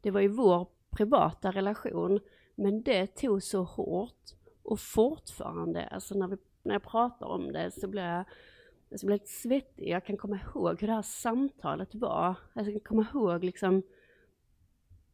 Det 0.00 0.10
var 0.10 0.20
ju 0.20 0.28
vår 0.28 0.66
privata 0.90 1.50
relation, 1.50 2.20
men 2.54 2.82
det 2.82 3.06
tog 3.06 3.42
så 3.42 3.62
hårt. 3.62 4.30
Och 4.62 4.80
fortfarande, 4.80 5.86
alltså 5.86 6.14
när, 6.14 6.28
vi, 6.28 6.36
när 6.62 6.74
jag 6.74 6.82
pratar 6.82 7.26
om 7.26 7.52
det 7.52 7.70
så 7.70 7.88
blir 7.88 8.02
jag, 8.02 8.18
alltså 8.18 8.98
så 8.98 9.06
blir 9.06 9.14
lite 9.14 9.30
svettig. 9.30 9.88
Jag 9.88 10.04
kan 10.04 10.16
komma 10.16 10.38
ihåg 10.44 10.80
hur 10.80 10.88
det 10.88 10.94
här 10.94 11.02
samtalet 11.02 11.94
var. 11.94 12.34
Alltså 12.52 12.72
jag 12.72 12.72
kan 12.72 12.80
komma 12.80 13.06
ihåg 13.14 13.44
liksom 13.44 13.82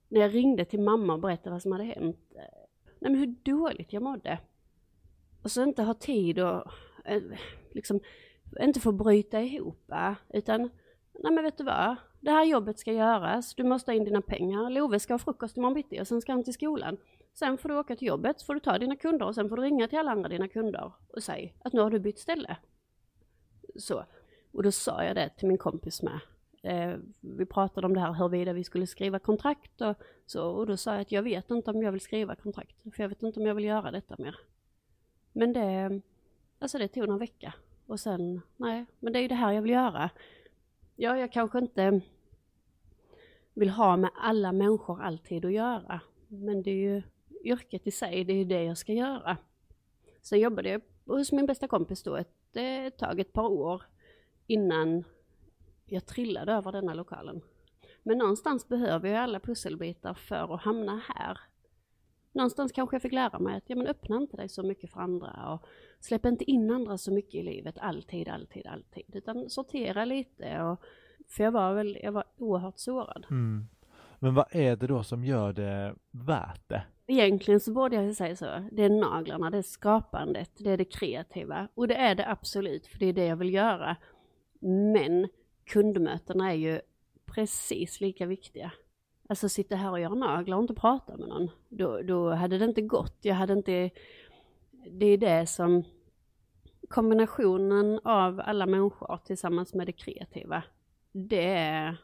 när 0.09 0.21
jag 0.21 0.35
ringde 0.35 0.65
till 0.65 0.81
mamma 0.81 1.13
och 1.13 1.21
berättade 1.21 1.51
vad 1.51 1.63
som 1.63 1.73
hade 1.73 1.85
hänt. 1.85 2.33
Nej 2.99 3.13
men 3.13 3.15
hur 3.15 3.35
dåligt 3.43 3.93
jag 3.93 4.03
mådde. 4.03 4.39
Och 5.43 5.51
så 5.51 5.63
inte 5.63 5.83
ha 5.83 5.95
tid 5.95 6.39
och 6.39 6.65
eh, 7.05 7.23
liksom 7.71 8.01
inte 8.61 8.81
få 8.81 8.93
bryta 8.93 9.41
ihop 9.41 9.93
utan 10.29 10.71
nej 11.23 11.33
men 11.33 11.45
vet 11.45 11.59
du 11.59 11.65
vad, 11.65 11.97
det 12.21 12.31
här 12.31 12.45
jobbet 12.45 12.79
ska 12.79 12.93
göras, 12.93 13.55
du 13.55 13.65
måste 13.65 13.91
ha 13.91 13.97
in 13.97 14.05
dina 14.05 14.23
pengar, 14.23 14.71
Love 14.71 15.01
ska 15.01 15.15
ha 15.15 15.19
frukost 15.19 15.57
imorgon 15.57 15.75
bitti 15.75 16.01
och 16.01 16.09
sen 16.09 16.21
ska 16.21 16.33
han 16.33 16.45
till 16.45 16.55
skolan. 16.55 16.97
Sen 17.35 17.59
får 17.59 17.69
du 17.69 17.79
åka 17.79 17.97
till 17.97 18.09
jobbet, 18.09 18.41
så 18.41 18.47
får 18.47 18.55
du 18.55 18.61
ta 18.61 18.79
dina 18.79 18.97
kunder 18.97 19.27
och 19.27 19.35
sen 19.35 19.49
får 19.49 19.57
du 19.57 19.63
ringa 19.63 19.89
till 19.89 19.99
alla 19.99 20.11
andra 20.11 20.29
dina 20.29 20.49
kunder 20.49 20.93
och 21.09 21.23
säga 21.23 21.51
att 21.65 21.73
nu 21.73 21.81
har 21.81 21.91
du 21.91 21.99
bytt 21.99 22.19
ställe. 22.19 22.57
Så. 23.77 24.05
Och 24.53 24.63
då 24.63 24.73
sa 24.73 25.05
jag 25.05 25.17
det 25.17 25.29
till 25.29 25.49
min 25.49 25.59
kompis 25.59 26.03
med. 26.03 26.21
Eh, 26.63 26.99
vi 27.21 27.47
pratade 27.47 27.87
om 27.87 27.95
det 27.95 28.01
här 28.01 28.13
huruvida 28.13 28.53
vi 28.53 28.65
skulle 28.65 28.87
skriva 28.87 29.19
kontrakt 29.19 29.81
och 29.81 29.97
så 30.27 30.49
och 30.49 30.67
då 30.67 30.77
sa 30.77 30.93
jag 30.93 31.01
att 31.01 31.13
jag 31.13 31.23
vet 31.23 31.51
inte 31.51 31.71
om 31.71 31.83
jag 31.83 31.93
vill 31.93 32.01
skriva 32.01 32.35
kontrakt 32.35 32.83
för 32.83 33.03
jag 33.03 33.09
vet 33.09 33.23
inte 33.23 33.41
om 33.41 33.47
jag 33.47 33.55
vill 33.55 33.65
göra 33.65 33.91
detta 33.91 34.15
mer. 34.19 34.37
Men 35.33 35.53
det, 35.53 36.01
alltså 36.59 36.79
det 36.79 36.89
tog 36.89 37.09
någon 37.09 37.19
vecka 37.19 37.55
och 37.87 38.01
sen, 38.01 38.41
nej, 38.57 38.85
men 39.01 39.13
det 39.13 39.19
är 39.19 39.23
ju 39.23 39.29
det 39.29 39.35
här 39.35 39.53
jag 39.53 39.63
vill 39.63 39.71
göra. 39.71 40.11
Ja, 40.97 41.19
jag 41.19 41.33
kanske 41.33 41.59
inte 41.59 42.01
vill 43.55 43.71
ha 43.71 43.97
med 43.97 44.11
alla 44.15 44.53
människor 44.53 45.03
alltid 45.03 45.45
att 45.45 45.53
göra, 45.53 46.01
men 46.29 46.63
det 46.63 46.71
är 46.71 46.95
ju 46.95 47.03
yrket 47.45 47.87
i 47.87 47.91
sig, 47.91 48.25
det 48.25 48.33
är 48.33 48.37
ju 48.37 48.45
det 48.45 48.65
jag 48.65 48.79
ska 48.79 48.93
göra. 48.93 49.37
Sen 50.23 50.41
jobbade 50.41 50.69
jag 50.69 50.81
hos 51.05 51.33
min 51.33 51.47
bästa 51.47 51.69
kompis 51.69 52.03
då 52.03 52.17
ett, 52.17 52.57
ett 52.57 52.99
tag, 52.99 53.21
ett 53.21 53.33
par 53.33 53.49
år 53.49 53.83
innan 54.47 55.05
jag 55.87 56.07
trillade 56.07 56.53
över 56.53 56.73
denna 56.73 56.95
lokalen. 56.95 57.41
Men 58.03 58.19
någonstans 58.19 58.69
behöver 58.69 59.09
jag 59.09 59.19
alla 59.19 59.41
pusselbitar 59.41 60.15
för 60.15 60.55
att 60.55 60.63
hamna 60.63 61.03
här. 61.09 61.39
Någonstans 62.35 62.73
kanske 62.73 62.95
jag 62.95 63.03
fick 63.03 63.13
lära 63.13 63.39
mig 63.39 63.57
att 63.57 63.65
ja, 63.67 63.77
men 63.77 63.87
öppna 63.87 64.17
inte 64.17 64.37
dig 64.37 64.49
så 64.49 64.63
mycket 64.63 64.91
för 64.91 65.01
andra 65.01 65.53
och 65.53 65.67
släpp 66.01 66.27
inte 66.27 66.51
in 66.51 66.71
andra 66.71 66.99
så 66.99 67.13
mycket 67.13 67.35
i 67.35 67.43
livet 67.43 67.79
alltid, 67.79 68.29
alltid, 68.29 68.67
alltid. 68.67 69.17
Utan 69.17 69.51
sortera 69.51 70.05
lite 70.05 70.63
och 70.63 70.81
för 71.29 71.45
jag 71.45 71.53
var 71.53 71.75
väl, 71.75 71.99
jag 72.03 72.13
var 72.13 72.25
oerhört 72.37 72.79
sårad. 72.79 73.27
Mm. 73.31 73.67
Men 74.19 74.35
vad 74.35 74.47
är 74.51 74.77
det 74.77 74.87
då 74.87 75.03
som 75.03 75.25
gör 75.25 75.53
det 75.53 75.95
värt 76.11 76.69
det? 76.69 76.83
Egentligen 77.07 77.61
så 77.61 77.73
borde 77.73 77.97
jag 77.97 78.17
säga 78.17 78.37
så. 78.37 78.69
Det 78.73 78.83
är 78.83 78.91
naglarna, 78.91 79.51
det 79.51 79.59
är 79.59 79.63
skapandet, 79.63 80.51
det 80.59 80.71
är 80.71 80.77
det 80.77 80.85
kreativa. 80.85 81.69
Och 81.75 81.89
det 81.89 81.95
är 81.95 82.15
det 82.15 82.31
absolut, 82.31 82.87
för 82.87 82.99
det 82.99 83.07
är 83.07 83.13
det 83.13 83.27
jag 83.27 83.37
vill 83.37 83.55
göra. 83.55 83.97
Men 84.93 85.29
kundmötena 85.65 86.51
är 86.53 86.57
ju 86.57 86.81
precis 87.27 88.01
lika 88.01 88.27
viktiga. 88.27 88.73
Alltså 89.29 89.49
sitta 89.49 89.77
här 89.77 89.91
och 89.91 90.01
göra 90.01 90.15
naglar 90.15 90.57
och 90.57 90.63
inte 90.63 90.75
prata 90.75 91.17
med 91.17 91.29
någon. 91.29 91.51
Då, 91.69 92.03
då 92.03 92.31
hade 92.31 92.59
det 92.59 92.65
inte 92.65 92.83
gått. 92.83 93.19
Jag 93.21 93.35
hade 93.35 93.53
inte... 93.53 93.91
Det 94.91 95.07
är 95.07 95.19
det 95.19 95.47
som... 95.47 95.85
Kombinationen 96.89 98.01
av 98.05 98.41
alla 98.45 98.67
människor 98.67 99.19
tillsammans 99.25 99.75
med 99.75 99.87
det 99.87 99.93
kreativa. 99.93 100.63
Det 101.13 101.55
är... 101.55 101.97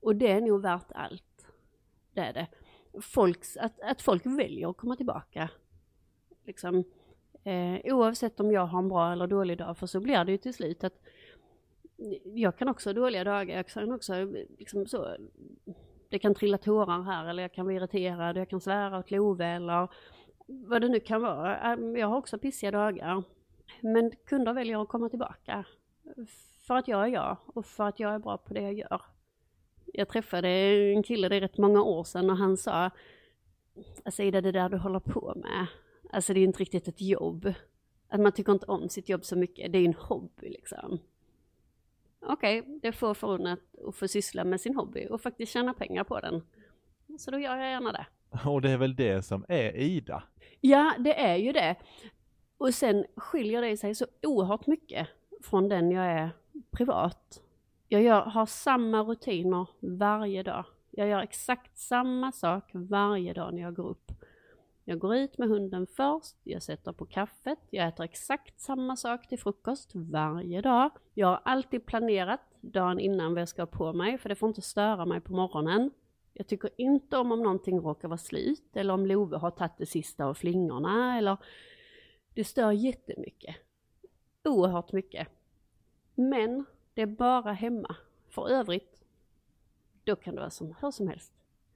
Och 0.00 0.16
det 0.16 0.32
är 0.32 0.40
nog 0.40 0.62
värt 0.62 0.92
allt. 0.94 1.46
Det 2.12 2.20
är 2.20 2.32
det. 2.32 2.46
Folks, 3.00 3.56
att, 3.56 3.80
att 3.80 4.02
folk 4.02 4.26
väljer 4.26 4.70
att 4.70 4.76
komma 4.76 4.96
tillbaka. 4.96 5.50
Liksom, 6.44 6.84
eh, 7.44 7.94
oavsett 7.94 8.40
om 8.40 8.52
jag 8.52 8.66
har 8.66 8.78
en 8.78 8.88
bra 8.88 9.12
eller 9.12 9.26
dålig 9.26 9.58
dag, 9.58 9.78
för 9.78 9.86
så 9.86 10.00
blir 10.00 10.24
det 10.24 10.32
ju 10.32 10.38
till 10.38 10.54
slut 10.54 10.84
att 10.84 11.00
jag 12.24 12.58
kan 12.58 12.68
också 12.68 12.88
ha 12.88 12.94
dåliga 12.94 13.24
dagar, 13.24 13.56
jag 13.56 13.68
kan 13.68 13.92
också 13.92 14.14
liksom 14.58 14.86
så, 14.86 15.16
det 16.14 16.18
kan 16.18 16.34
trilla 16.34 16.58
tårar 16.58 17.02
här 17.02 17.28
eller 17.28 17.42
jag 17.42 17.52
kan 17.52 17.64
vara 17.64 17.76
irriterad, 17.76 18.36
jag 18.36 18.48
kan 18.48 18.60
svära 18.60 18.98
åt 18.98 19.10
Love 19.10 19.46
eller 19.46 19.88
vad 20.46 20.80
det 20.80 20.88
nu 20.88 21.00
kan 21.00 21.22
vara. 21.22 21.72
Äh, 21.72 21.80
jag 22.00 22.08
har 22.08 22.16
också 22.16 22.38
pissiga 22.38 22.70
dagar. 22.70 23.22
Men 23.80 24.10
kunder 24.26 24.52
väljer 24.52 24.82
att 24.82 24.88
komma 24.88 25.08
tillbaka. 25.08 25.64
För 26.66 26.74
att 26.76 26.88
jag 26.88 27.02
är 27.02 27.06
jag 27.06 27.36
och 27.46 27.66
för 27.66 27.84
att 27.84 28.00
jag 28.00 28.14
är 28.14 28.18
bra 28.18 28.38
på 28.38 28.54
det 28.54 28.60
jag 28.60 28.74
gör. 28.74 29.02
Jag 29.86 30.08
träffade 30.08 30.48
en 30.48 31.02
kille, 31.02 31.28
det 31.28 31.36
är 31.36 31.40
rätt 31.40 31.58
många 31.58 31.82
år 31.82 32.04
sedan, 32.04 32.30
och 32.30 32.36
han 32.36 32.56
sa 32.56 32.90
Alltså 34.04 34.22
Ida, 34.22 34.40
det 34.40 34.52
där 34.52 34.68
du 34.68 34.76
håller 34.76 35.00
på 35.00 35.34
med, 35.36 35.66
alltså 36.12 36.34
det 36.34 36.40
är 36.40 36.44
inte 36.44 36.60
riktigt 36.60 36.88
ett 36.88 37.00
jobb. 37.00 37.54
Att 38.08 38.20
man 38.20 38.32
tycker 38.32 38.52
inte 38.52 38.66
om 38.66 38.88
sitt 38.88 39.08
jobb 39.08 39.24
så 39.24 39.36
mycket, 39.36 39.72
det 39.72 39.78
är 39.78 39.84
en 39.84 39.94
hobby 39.94 40.48
liksom 40.48 40.98
okej, 42.28 42.60
okay, 42.60 42.78
det 42.82 42.92
får 42.92 43.14
förunnat 43.14 43.58
att 43.88 43.96
få 43.96 44.08
syssla 44.08 44.44
med 44.44 44.60
sin 44.60 44.76
hobby 44.76 45.06
och 45.10 45.20
faktiskt 45.20 45.52
tjäna 45.52 45.74
pengar 45.74 46.04
på 46.04 46.20
den. 46.20 46.42
Så 47.18 47.30
då 47.30 47.38
gör 47.38 47.56
jag 47.56 47.70
gärna 47.70 47.92
det. 47.92 48.06
Och 48.50 48.62
det 48.62 48.70
är 48.70 48.76
väl 48.76 48.96
det 48.96 49.22
som 49.22 49.44
är 49.48 49.76
Ida? 49.76 50.22
Ja, 50.60 50.94
det 50.98 51.20
är 51.20 51.36
ju 51.36 51.52
det. 51.52 51.76
Och 52.58 52.74
sen 52.74 53.04
skiljer 53.16 53.62
det 53.62 53.76
sig 53.76 53.94
så 53.94 54.06
oerhört 54.22 54.66
mycket 54.66 55.08
från 55.42 55.68
den 55.68 55.90
jag 55.90 56.06
är 56.06 56.30
privat. 56.70 57.42
Jag 57.88 58.02
gör, 58.02 58.20
har 58.20 58.46
samma 58.46 59.02
rutiner 59.02 59.66
varje 59.80 60.42
dag. 60.42 60.64
Jag 60.90 61.08
gör 61.08 61.20
exakt 61.20 61.78
samma 61.78 62.32
sak 62.32 62.70
varje 62.72 63.32
dag 63.32 63.54
när 63.54 63.62
jag 63.62 63.74
går 63.74 63.88
upp. 63.88 64.12
Jag 64.84 64.98
går 64.98 65.16
ut 65.16 65.38
med 65.38 65.48
hunden 65.48 65.86
först, 65.86 66.36
jag 66.42 66.62
sätter 66.62 66.92
på 66.92 67.06
kaffet, 67.06 67.58
jag 67.70 67.88
äter 67.88 68.04
exakt 68.04 68.60
samma 68.60 68.96
sak 68.96 69.28
till 69.28 69.38
frukost 69.38 69.90
varje 69.94 70.60
dag. 70.60 70.90
Jag 71.14 71.26
har 71.26 71.40
alltid 71.44 71.86
planerat 71.86 72.40
dagen 72.60 73.00
innan 73.00 73.32
vad 73.32 73.40
jag 73.40 73.48
ska 73.48 73.62
ha 73.62 73.66
på 73.66 73.92
mig, 73.92 74.18
för 74.18 74.28
det 74.28 74.34
får 74.34 74.48
inte 74.48 74.62
störa 74.62 75.04
mig 75.06 75.20
på 75.20 75.32
morgonen. 75.32 75.90
Jag 76.32 76.46
tycker 76.46 76.70
inte 76.76 77.16
om 77.16 77.32
om 77.32 77.42
någonting 77.42 77.80
råkar 77.80 78.08
vara 78.08 78.18
slut, 78.18 78.76
eller 78.76 78.94
om 78.94 79.06
Love 79.06 79.36
har 79.36 79.50
tagit 79.50 79.78
det 79.78 79.86
sista 79.86 80.24
av 80.24 80.34
flingorna, 80.34 81.18
eller... 81.18 81.36
Det 82.34 82.44
stör 82.44 82.72
jättemycket. 82.72 83.56
Oerhört 84.44 84.92
mycket. 84.92 85.28
Men 86.14 86.64
det 86.94 87.02
är 87.02 87.06
bara 87.06 87.52
hemma. 87.52 87.96
För 88.28 88.48
övrigt, 88.48 89.04
då 90.04 90.16
kan 90.16 90.34
det 90.34 90.40
vara 90.40 90.50
som, 90.50 90.74
hur 90.80 90.90
som 90.90 91.08
helst. 91.08 91.32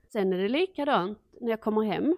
Sen 0.09 0.33
är 0.33 0.39
det 0.39 0.49
likadant 0.49 1.19
när 1.41 1.51
jag 1.51 1.61
kommer 1.61 1.83
hem. 1.83 2.17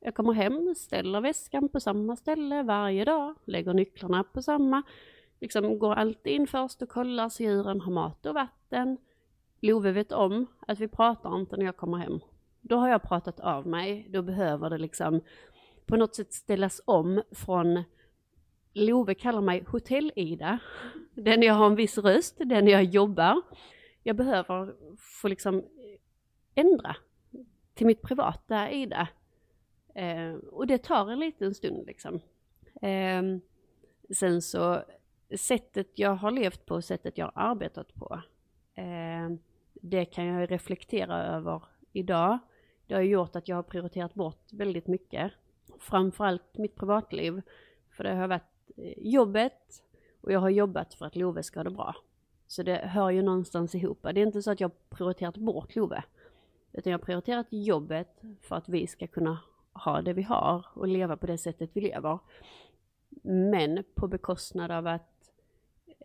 Jag 0.00 0.14
kommer 0.14 0.32
hem, 0.32 0.74
ställer 0.74 1.20
väskan 1.20 1.68
på 1.68 1.80
samma 1.80 2.16
ställe 2.16 2.62
varje 2.62 3.04
dag, 3.04 3.34
lägger 3.44 3.74
nycklarna 3.74 4.24
på 4.24 4.42
samma, 4.42 4.82
liksom 5.40 5.78
går 5.78 5.94
alltid 5.94 6.32
in 6.32 6.46
först 6.46 6.82
och 6.82 6.88
kollar 6.88 7.28
så 7.28 7.42
djuren 7.42 7.80
har 7.80 7.92
mat 7.92 8.26
och 8.26 8.34
vatten. 8.34 8.96
Love 9.60 9.92
vet 9.92 10.12
om 10.12 10.46
att 10.66 10.78
vi 10.78 10.88
pratar 10.88 11.36
inte 11.36 11.56
när 11.56 11.64
jag 11.64 11.76
kommer 11.76 11.98
hem. 11.98 12.20
Då 12.60 12.76
har 12.76 12.88
jag 12.88 13.02
pratat 13.02 13.40
av 13.40 13.66
mig, 13.66 14.06
då 14.10 14.22
behöver 14.22 14.70
det 14.70 14.78
liksom 14.78 15.20
på 15.86 15.96
något 15.96 16.14
sätt 16.14 16.32
ställas 16.32 16.80
om 16.84 17.22
från 17.30 17.84
Love 18.72 19.14
kallar 19.14 19.40
mig 19.40 19.64
Hotell-Ida, 19.66 20.58
den 21.14 21.42
jag 21.42 21.54
har 21.54 21.66
en 21.66 21.74
viss 21.74 21.98
röst, 21.98 22.36
den 22.38 22.68
jag 22.68 22.84
jobbar. 22.84 23.42
Jag 24.02 24.16
behöver 24.16 24.74
få 24.98 25.28
liksom 25.28 25.58
eh, 25.58 25.64
ändra 26.54 26.96
till 27.74 27.86
mitt 27.86 28.02
privata 28.02 28.70
Ida. 28.70 29.08
Eh, 29.94 30.34
och 30.34 30.66
det 30.66 30.78
tar 30.78 31.10
en 31.10 31.18
liten 31.18 31.54
stund 31.54 31.86
liksom. 31.86 32.20
Eh, 32.82 33.22
sen 34.14 34.42
så, 34.42 34.82
sättet 35.36 35.98
jag 35.98 36.14
har 36.14 36.30
levt 36.30 36.66
på, 36.66 36.82
sättet 36.82 37.18
jag 37.18 37.26
har 37.26 37.50
arbetat 37.50 37.94
på, 37.94 38.20
eh, 38.74 39.30
det 39.74 40.04
kan 40.04 40.24
jag 40.24 40.50
reflektera 40.50 41.22
över 41.22 41.62
idag. 41.92 42.38
Det 42.86 42.94
har 42.94 43.02
gjort 43.02 43.36
att 43.36 43.48
jag 43.48 43.56
har 43.56 43.62
prioriterat 43.62 44.14
bort 44.14 44.52
väldigt 44.52 44.86
mycket. 44.86 45.32
Framförallt 45.78 46.58
mitt 46.58 46.76
privatliv. 46.76 47.42
För 47.90 48.04
det 48.04 48.14
har 48.14 48.28
varit 48.28 48.70
eh, 48.76 48.92
jobbet 48.96 49.82
och 50.20 50.32
jag 50.32 50.40
har 50.40 50.50
jobbat 50.50 50.94
för 50.94 51.06
att 51.06 51.16
Love 51.16 51.42
ska 51.42 51.58
ha 51.58 51.64
det 51.64 51.70
bra. 51.70 51.96
Så 52.46 52.62
det 52.62 52.76
hör 52.76 53.10
ju 53.10 53.22
någonstans 53.22 53.74
ihop. 53.74 54.02
Det 54.02 54.08
är 54.08 54.26
inte 54.26 54.42
så 54.42 54.50
att 54.50 54.60
jag 54.60 54.68
har 54.68 54.96
prioriterat 54.96 55.36
bort 55.36 55.76
Love. 55.76 56.02
Utan 56.72 56.90
jag 56.90 56.98
har 56.98 57.04
prioriterat 57.04 57.46
jobbet 57.50 58.22
för 58.40 58.56
att 58.56 58.68
vi 58.68 58.86
ska 58.86 59.06
kunna 59.06 59.38
ha 59.72 60.02
det 60.02 60.12
vi 60.12 60.22
har 60.22 60.66
och 60.74 60.88
leva 60.88 61.16
på 61.16 61.26
det 61.26 61.38
sättet 61.38 61.70
vi 61.72 61.80
lever. 61.80 62.18
Men 63.22 63.84
på 63.94 64.08
bekostnad 64.08 64.70
av 64.70 64.86
att 64.86 65.32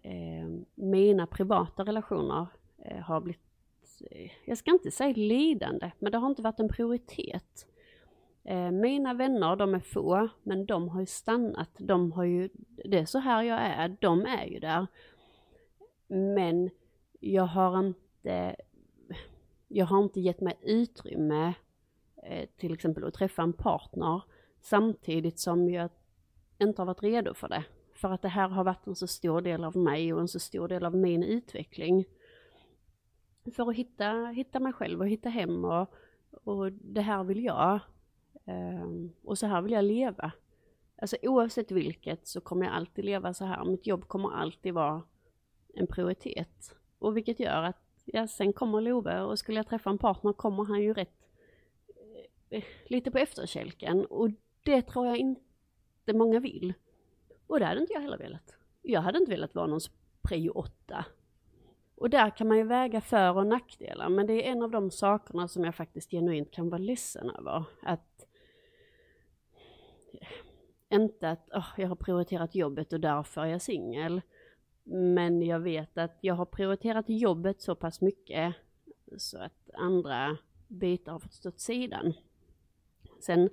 eh, 0.04 0.50
mina 0.76 1.28
privata 1.28 1.84
relationer 1.84 2.48
eh, 2.78 3.00
har 3.00 3.22
blivit, 3.22 3.42
eh, 4.12 4.32
jag 4.46 4.58
ska 4.58 4.72
inte 4.72 4.92
säga 4.92 5.14
lidande, 5.16 5.92
men 6.00 6.12
det 6.12 6.18
har 6.18 6.28
inte 6.28 6.42
varit 6.42 6.60
en 6.60 6.70
prioritet. 6.70 7.68
Eh, 8.44 8.72
mina 8.72 9.14
vänner, 9.14 9.56
de 9.56 9.74
är 9.74 9.80
få, 9.80 10.28
men 10.44 10.66
de 10.66 10.90
har 10.90 11.00
ju 11.00 11.06
stannat. 11.06 11.70
De 11.78 12.12
har 12.12 12.24
ju, 12.24 12.50
det 12.86 13.00
är 13.00 13.06
så 13.06 13.20
här 13.20 13.44
jag 13.44 13.60
är, 13.62 13.98
de 14.00 14.26
är 14.26 14.46
ju 14.46 14.60
där. 14.60 14.88
Men 16.08 16.70
jag 17.20 17.44
har 17.44 17.80
inte, 17.80 18.56
jag 19.68 19.86
har 19.86 20.04
inte 20.04 20.22
gett 20.22 20.42
mig 20.42 20.58
utrymme 20.62 21.54
Eh, 22.28 22.50
till 22.58 22.74
exempel 22.74 23.04
att 23.04 23.14
träffa 23.14 23.42
en 23.42 23.54
partner 23.54 24.22
samtidigt 24.62 25.40
som 25.40 25.70
jag 25.70 25.90
inte 26.58 26.82
har 26.82 26.86
varit 26.86 27.04
redo 27.04 27.34
för 27.34 27.50
det. 27.50 27.64
För 27.94 28.12
att 28.12 28.22
det 28.22 28.28
här 28.28 28.50
har 28.50 28.64
varit 28.64 28.88
en 28.88 28.96
så 28.96 29.08
stor 29.08 29.42
del 29.42 29.64
av 29.64 29.78
mig 29.78 30.14
och 30.14 30.20
en 30.20 30.28
så 30.28 30.40
stor 30.40 30.68
del 30.68 30.86
av 30.86 30.96
min 30.96 31.24
utveckling. 31.24 32.06
För 33.56 33.70
att 33.70 33.76
hitta, 33.76 34.26
hitta 34.26 34.60
mig 34.60 34.74
själv 34.74 35.00
och 35.00 35.08
hitta 35.08 35.30
hem 35.30 35.66
och, 35.66 35.94
och 36.44 36.72
det 36.72 37.02
här 37.02 37.24
vill 37.24 37.44
jag. 37.44 37.80
Ehm, 38.46 39.12
och 39.24 39.38
så 39.38 39.48
här 39.48 39.62
vill 39.62 39.72
jag 39.72 39.86
leva. 39.86 40.32
Alltså 40.96 41.18
oavsett 41.22 41.72
vilket 41.72 42.28
så 42.28 42.42
kommer 42.42 42.66
jag 42.66 42.76
alltid 42.76 43.06
leva 43.06 43.34
så 43.34 43.46
här. 43.46 43.66
Mitt 43.66 43.88
jobb 43.88 44.08
kommer 44.08 44.32
alltid 44.32 44.74
vara 44.74 45.04
en 45.74 45.88
prioritet. 45.88 46.76
Och 47.00 47.18
vilket 47.18 47.40
gör 47.40 47.64
att, 47.64 48.02
ja 48.06 48.28
sen 48.28 48.54
kommer 48.54 48.82
Love 48.82 49.22
och 49.22 49.40
skulle 49.40 49.60
jag 49.60 49.68
träffa 49.68 49.90
en 49.90 49.98
partner 49.98 50.34
kommer 50.34 50.64
han 50.64 50.82
ju 50.82 50.94
rätt 50.94 51.25
lite 52.86 53.12
på 53.12 53.18
efterkälken. 53.18 54.06
Och 54.06 54.30
det 54.64 54.82
tror 54.82 55.08
jag 55.08 55.18
inte 55.18 56.14
många 56.14 56.40
vill. 56.40 56.74
Och 57.48 57.60
det 57.60 57.66
hade 57.66 57.82
inte 57.82 57.94
jag 57.94 58.02
heller 58.02 58.18
velat. 58.18 58.56
Jag 58.82 59.02
hade 59.02 59.18
inte 59.18 59.32
velat 59.32 59.56
vara 59.56 59.68
någons 59.68 59.92
prio 60.22 60.52
8. 60.52 61.06
Och 61.96 62.10
där 62.10 62.30
kan 62.30 62.48
man 62.48 62.58
ju 62.58 62.64
väga 62.64 63.02
för 63.02 63.38
och 63.38 63.48
nackdelar, 63.48 64.10
men 64.10 64.28
det 64.28 64.48
är 64.48 64.52
en 64.52 64.64
av 64.64 64.72
de 64.72 64.92
sakerna 64.92 65.48
som 65.48 65.64
jag 65.64 65.76
faktiskt 65.76 66.12
genuint 66.12 66.52
kan 66.52 66.70
vara 66.70 66.78
ledsen 66.78 67.30
över. 67.30 67.64
Att 67.82 68.26
inte 70.90 71.30
att 71.30 71.50
oh, 71.52 71.68
jag 71.78 71.88
har 71.88 71.96
prioriterat 71.96 72.56
jobbet 72.56 72.94
och 72.94 73.00
därför 73.00 73.42
är 73.42 73.46
jag 73.46 73.62
singel. 73.62 74.22
Men 74.84 75.42
jag 75.42 75.60
vet 75.60 75.98
att 75.98 76.18
jag 76.22 76.36
har 76.36 76.46
prioriterat 76.46 77.06
jobbet 77.08 77.62
så 77.62 77.76
pass 77.76 78.02
mycket 78.02 78.56
så 79.18 79.38
att 79.38 79.70
andra 79.74 80.38
bitar 80.68 81.12
har 81.12 81.20
fått 81.20 81.34
stå 81.34 81.50
åt 81.50 81.60
sidan. 81.60 82.14
Sen 83.20 83.50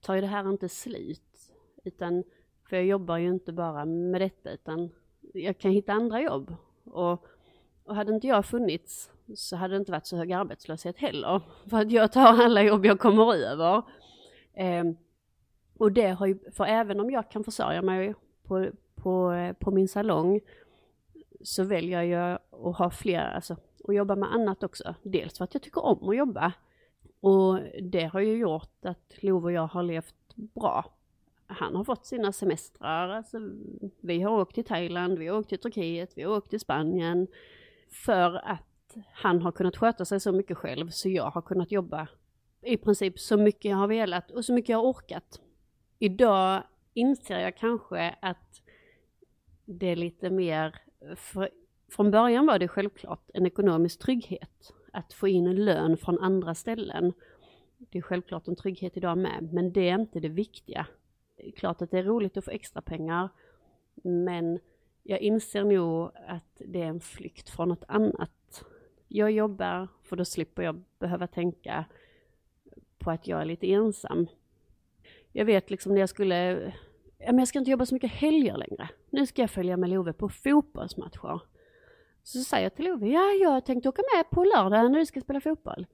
tar 0.00 0.14
ju 0.14 0.20
det 0.20 0.26
här 0.26 0.50
inte 0.50 0.68
slut, 0.68 1.52
utan 1.84 2.24
för 2.68 2.76
jag 2.76 2.84
jobbar 2.84 3.18
ju 3.18 3.28
inte 3.28 3.52
bara 3.52 3.84
med 3.84 4.20
detta 4.20 4.50
utan 4.50 4.90
jag 5.32 5.58
kan 5.58 5.70
hitta 5.70 5.92
andra 5.92 6.22
jobb. 6.22 6.54
Och, 6.84 7.26
och 7.84 7.94
hade 7.94 8.14
inte 8.14 8.26
jag 8.26 8.46
funnits 8.46 9.10
så 9.34 9.56
hade 9.56 9.74
det 9.74 9.78
inte 9.78 9.92
varit 9.92 10.06
så 10.06 10.16
hög 10.16 10.32
arbetslöshet 10.32 10.98
heller. 10.98 11.40
För 11.70 11.76
att 11.76 11.90
jag 11.90 12.12
tar 12.12 12.42
alla 12.44 12.62
jobb 12.62 12.86
jag 12.86 13.00
kommer 13.00 13.34
över. 13.34 13.82
Eh, 14.54 14.84
och 15.78 15.92
det 15.92 16.08
har 16.08 16.26
ju, 16.26 16.38
för 16.50 16.64
även 16.64 17.00
om 17.00 17.10
jag 17.10 17.30
kan 17.30 17.44
försörja 17.44 17.82
mig 17.82 18.14
på, 18.42 18.68
på, 18.94 19.34
på 19.58 19.70
min 19.70 19.88
salong 19.88 20.40
så 21.42 21.64
väljer 21.64 22.02
jag 22.02 22.38
att 22.50 22.76
ha 22.76 22.90
fler, 22.90 23.20
alltså 23.20 23.56
att 23.88 23.94
jobba 23.94 24.16
med 24.16 24.32
annat 24.34 24.62
också. 24.62 24.94
Dels 25.02 25.38
för 25.38 25.44
att 25.44 25.54
jag 25.54 25.62
tycker 25.62 25.84
om 25.84 26.08
att 26.08 26.16
jobba. 26.16 26.52
Och 27.24 27.60
det 27.82 28.04
har 28.04 28.20
ju 28.20 28.36
gjort 28.36 28.84
att 28.84 29.14
Love 29.20 29.44
och 29.44 29.52
jag 29.52 29.66
har 29.66 29.82
levt 29.82 30.14
bra. 30.34 30.84
Han 31.46 31.76
har 31.76 31.84
fått 31.84 32.06
sina 32.06 32.32
semestrar, 32.32 33.08
alltså, 33.08 33.38
vi 34.00 34.22
har 34.22 34.40
åkt 34.40 34.54
till 34.54 34.64
Thailand, 34.64 35.18
vi 35.18 35.26
har 35.26 35.38
åkt 35.38 35.48
till 35.48 35.58
Turkiet, 35.58 36.12
vi 36.16 36.22
har 36.22 36.36
åkt 36.36 36.50
till 36.50 36.60
Spanien. 36.60 37.26
För 37.90 38.34
att 38.34 38.96
han 39.12 39.42
har 39.42 39.52
kunnat 39.52 39.76
sköta 39.76 40.04
sig 40.04 40.20
så 40.20 40.32
mycket 40.32 40.56
själv 40.56 40.88
så 40.88 41.08
jag 41.08 41.30
har 41.30 41.42
kunnat 41.42 41.72
jobba 41.72 42.08
i 42.62 42.76
princip 42.76 43.18
så 43.18 43.36
mycket 43.36 43.70
jag 43.70 43.76
har 43.76 43.88
velat 43.88 44.30
och 44.30 44.44
så 44.44 44.52
mycket 44.52 44.68
jag 44.68 44.78
har 44.78 44.84
orkat. 44.84 45.40
Idag 45.98 46.62
inser 46.94 47.38
jag 47.38 47.56
kanske 47.56 48.16
att 48.22 48.62
det 49.64 49.86
är 49.86 49.96
lite 49.96 50.30
mer, 50.30 50.74
för, 51.16 51.50
från 51.90 52.10
början 52.10 52.46
var 52.46 52.58
det 52.58 52.68
självklart 52.68 53.30
en 53.34 53.46
ekonomisk 53.46 54.00
trygghet 54.00 54.72
att 54.94 55.12
få 55.12 55.28
in 55.28 55.46
en 55.46 55.64
lön 55.64 55.96
från 55.96 56.18
andra 56.18 56.54
ställen. 56.54 57.12
Det 57.78 57.98
är 57.98 58.02
självklart 58.02 58.48
en 58.48 58.56
trygghet 58.56 58.96
idag 58.96 59.18
med, 59.18 59.48
men 59.52 59.72
det 59.72 59.88
är 59.88 59.94
inte 59.94 60.20
det 60.20 60.28
viktiga. 60.28 60.86
Det 61.36 61.48
är 61.48 61.52
klart 61.52 61.82
att 61.82 61.90
det 61.90 61.98
är 61.98 62.04
roligt 62.04 62.36
att 62.36 62.44
få 62.44 62.50
extra 62.50 62.82
pengar, 62.82 63.28
men 64.02 64.58
jag 65.02 65.20
inser 65.20 65.64
nog 65.64 66.10
att 66.26 66.62
det 66.66 66.82
är 66.82 66.86
en 66.86 67.00
flykt 67.00 67.50
från 67.50 67.68
något 67.68 67.84
annat. 67.88 68.64
Jag 69.08 69.30
jobbar 69.30 69.88
för 70.02 70.16
då 70.16 70.24
slipper 70.24 70.62
jag 70.62 70.82
behöva 70.98 71.26
tänka 71.26 71.84
på 72.98 73.10
att 73.10 73.26
jag 73.26 73.40
är 73.40 73.44
lite 73.44 73.72
ensam 73.72 74.26
jag 75.36 75.44
vet 75.44 75.70
liksom 75.70 75.94
när 75.94 76.00
jag 76.00 76.08
skulle, 76.08 76.72
ja 77.18 77.26
men 77.26 77.38
jag 77.38 77.48
ska 77.48 77.58
inte 77.58 77.70
jobba 77.70 77.86
så 77.86 77.94
mycket 77.94 78.10
helger 78.10 78.56
längre. 78.56 78.88
Nu 79.10 79.26
ska 79.26 79.42
jag 79.42 79.50
följa 79.50 79.76
med 79.76 79.90
Love 79.90 80.12
på 80.12 80.28
fotbollsmatcher. 80.28 81.40
Så 82.24 82.44
säger 82.44 82.62
jag 82.62 82.74
till 82.74 82.84
Love, 82.84 83.08
ja 83.08 83.30
jag 83.30 83.64
tänkte 83.64 83.88
åka 83.88 84.02
med 84.16 84.30
på 84.30 84.44
lördag 84.44 84.90
när 84.90 84.98
du 84.98 85.06
ska 85.06 85.20
spela 85.20 85.40
fotboll. 85.40 85.86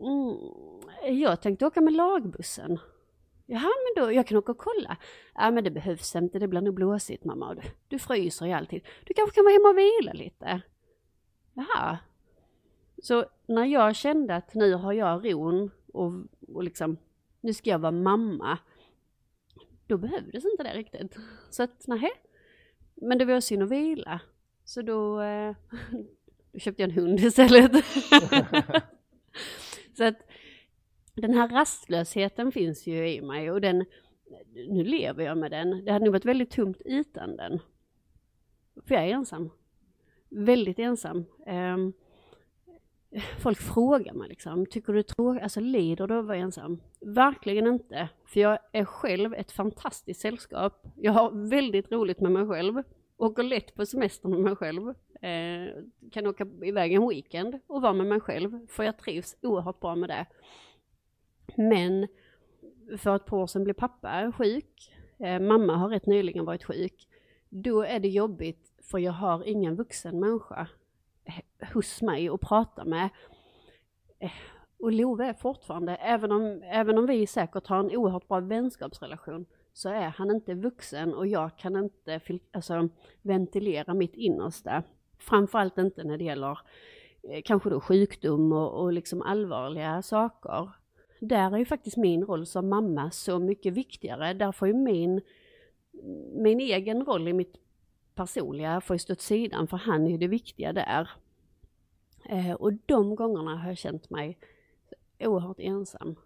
Mm, 0.00 1.18
jag 1.20 1.40
tänkte 1.40 1.66
åka 1.66 1.80
med 1.80 1.92
lagbussen. 1.92 2.78
Jaha, 3.46 3.70
men 3.84 4.04
då, 4.04 4.12
jag 4.12 4.26
kan 4.26 4.36
åka 4.38 4.52
och 4.52 4.58
kolla. 4.58 4.96
Ja, 5.34 5.50
men 5.50 5.64
det 5.64 5.70
behövs 5.70 6.16
inte, 6.16 6.38
det 6.38 6.48
blir 6.48 6.60
nog 6.60 6.74
blåsigt 6.74 7.24
mamma. 7.24 7.54
Du, 7.54 7.62
du 7.88 7.98
fryser 7.98 8.46
ju 8.46 8.52
alltid. 8.52 8.82
Du 9.04 9.14
kanske 9.14 9.34
kan 9.34 9.44
vara 9.44 9.52
hemma 9.52 9.68
och 9.68 9.78
vila 9.78 10.12
lite. 10.12 10.60
Jaha. 11.54 11.98
Så 13.02 13.24
när 13.46 13.64
jag 13.64 13.96
kände 13.96 14.36
att 14.36 14.54
nu 14.54 14.74
har 14.74 14.92
jag 14.92 15.24
ron 15.24 15.70
och, 15.92 16.12
och 16.54 16.64
liksom, 16.64 16.96
nu 17.40 17.54
ska 17.54 17.70
jag 17.70 17.78
vara 17.78 17.92
mamma. 17.92 18.58
Då 19.86 19.98
behövdes 19.98 20.44
inte 20.44 20.62
det 20.62 20.74
riktigt. 20.74 21.16
Så 21.50 21.62
att, 21.62 21.86
nej. 21.86 22.10
Men 22.94 23.18
det 23.18 23.24
var 23.24 23.40
synd 23.40 23.62
att 23.62 23.70
vila. 23.70 24.20
Så 24.66 24.82
då, 24.82 25.20
eh, 25.20 25.56
då 26.52 26.58
köpte 26.58 26.82
jag 26.82 26.90
en 26.90 26.96
hund 26.96 27.20
istället. 27.20 27.72
så 29.96 30.04
att 30.04 30.16
den 31.14 31.34
här 31.34 31.48
rastlösheten 31.48 32.52
finns 32.52 32.86
ju 32.86 33.08
i 33.08 33.20
mig 33.20 33.50
och 33.50 33.60
den, 33.60 33.84
nu 34.68 34.84
lever 34.84 35.24
jag 35.24 35.38
med 35.38 35.50
den. 35.50 35.84
Det 35.84 35.92
hade 35.92 36.04
nog 36.04 36.12
varit 36.12 36.24
väldigt 36.24 36.50
tomt 36.50 36.82
utan 36.84 37.36
den. 37.36 37.58
För 38.86 38.94
jag 38.94 39.04
är 39.04 39.08
ensam. 39.08 39.50
Väldigt 40.28 40.78
ensam. 40.78 41.24
Um, 41.46 41.92
folk 43.38 43.58
frågar 43.58 44.12
mig 44.12 44.28
liksom, 44.28 44.66
tycker 44.66 44.92
du 44.92 45.02
tråkigt, 45.02 45.42
alltså 45.42 45.60
lider 45.60 46.06
du 46.06 46.14
av 46.14 46.20
att 46.20 46.26
vara 46.26 46.36
ensam? 46.36 46.82
Verkligen 47.00 47.66
inte, 47.66 48.08
för 48.24 48.40
jag 48.40 48.58
är 48.72 48.84
själv 48.84 49.34
ett 49.34 49.52
fantastiskt 49.52 50.20
sällskap. 50.20 50.86
Jag 50.96 51.12
har 51.12 51.48
väldigt 51.48 51.92
roligt 51.92 52.20
med 52.20 52.32
mig 52.32 52.46
själv, 52.46 52.82
åker 53.16 53.42
lätt 53.42 53.74
på 53.74 53.86
semester 53.86 54.28
med 54.28 54.40
mig 54.40 54.56
själv, 54.56 54.88
eh, 55.22 55.84
kan 56.12 56.26
åka 56.26 56.46
iväg 56.62 56.92
en 56.92 57.08
weekend 57.08 57.60
och 57.66 57.82
vara 57.82 57.92
med 57.92 58.06
mig 58.06 58.20
själv, 58.20 58.66
för 58.68 58.82
jag 58.84 58.98
trivs 58.98 59.36
oerhört 59.42 59.80
bra 59.80 59.94
med 59.94 60.08
det. 60.08 60.26
Men 61.56 62.06
för 62.98 63.16
ett 63.16 63.26
par 63.26 63.36
år 63.36 63.46
sedan 63.46 63.64
blev 63.64 63.74
pappa 63.74 64.32
sjuk, 64.32 64.92
eh, 65.18 65.40
mamma 65.40 65.76
har 65.76 65.88
rätt 65.88 66.06
nyligen 66.06 66.44
varit 66.44 66.64
sjuk, 66.64 67.08
då 67.48 67.82
är 67.82 68.00
det 68.00 68.08
jobbigt 68.08 68.72
för 68.82 68.98
jag 68.98 69.12
har 69.12 69.44
ingen 69.44 69.76
vuxen 69.76 70.20
människa 70.20 70.68
hos 71.74 72.02
mig 72.02 72.30
och 72.30 72.40
prata 72.40 72.84
med. 72.84 73.08
Eh, 74.18 74.30
och 74.78 74.92
Love 74.92 75.26
är 75.26 75.34
fortfarande, 75.34 75.96
även 75.96 76.32
om, 76.32 76.62
även 76.62 76.98
om 76.98 77.06
vi 77.06 77.26
säkert 77.26 77.66
har 77.66 77.78
en 77.78 77.96
oerhört 77.96 78.28
bra 78.28 78.40
vänskapsrelation, 78.40 79.46
så 79.76 79.88
är 79.88 80.08
han 80.08 80.30
inte 80.30 80.54
vuxen 80.54 81.14
och 81.14 81.26
jag 81.26 81.56
kan 81.58 81.76
inte 81.76 82.20
alltså, 82.52 82.88
ventilera 83.22 83.94
mitt 83.94 84.14
innersta. 84.14 84.82
Framförallt 85.18 85.78
inte 85.78 86.04
när 86.04 86.18
det 86.18 86.24
gäller 86.24 86.58
eh, 87.22 87.42
kanske 87.44 87.70
då 87.70 87.80
sjukdom 87.80 88.52
och, 88.52 88.82
och 88.82 88.92
liksom 88.92 89.22
allvarliga 89.22 90.02
saker. 90.02 90.70
Där 91.20 91.54
är 91.54 91.58
ju 91.58 91.64
faktiskt 91.64 91.96
min 91.96 92.24
roll 92.24 92.46
som 92.46 92.68
mamma 92.68 93.10
så 93.10 93.38
mycket 93.38 93.72
viktigare. 93.72 94.34
Där 94.34 94.52
får 94.52 94.68
ju 94.68 94.74
min, 94.74 95.20
min 96.32 96.60
egen 96.60 97.04
roll 97.04 97.28
i 97.28 97.32
mitt 97.32 97.56
personliga 98.14 98.80
får 98.80 98.94
ju 98.94 98.98
stå 98.98 99.12
åt 99.12 99.20
sidan 99.20 99.66
för 99.66 99.76
han 99.76 100.06
är 100.06 100.10
ju 100.10 100.18
det 100.18 100.28
viktiga 100.28 100.72
där. 100.72 101.10
Eh, 102.28 102.52
och 102.52 102.72
de 102.72 103.14
gångerna 103.14 103.56
har 103.56 103.68
jag 103.68 103.78
känt 103.78 104.10
mig 104.10 104.38
oerhört 105.18 105.60
ensam. 105.60 106.16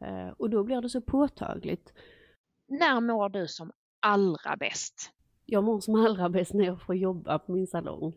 Eh, 0.00 0.28
och 0.36 0.50
då 0.50 0.64
blir 0.64 0.80
det 0.80 0.88
så 0.88 1.00
påtagligt. 1.00 1.92
När 2.70 3.00
mår 3.00 3.28
du 3.28 3.48
som 3.48 3.72
allra 4.00 4.56
bäst? 4.56 5.12
Jag 5.46 5.64
mår 5.64 5.80
som 5.80 5.94
allra 5.94 6.28
bäst 6.28 6.54
när 6.54 6.64
jag 6.64 6.82
får 6.82 6.94
jobba 6.94 7.38
på 7.38 7.52
min 7.52 7.66
salong. 7.66 8.12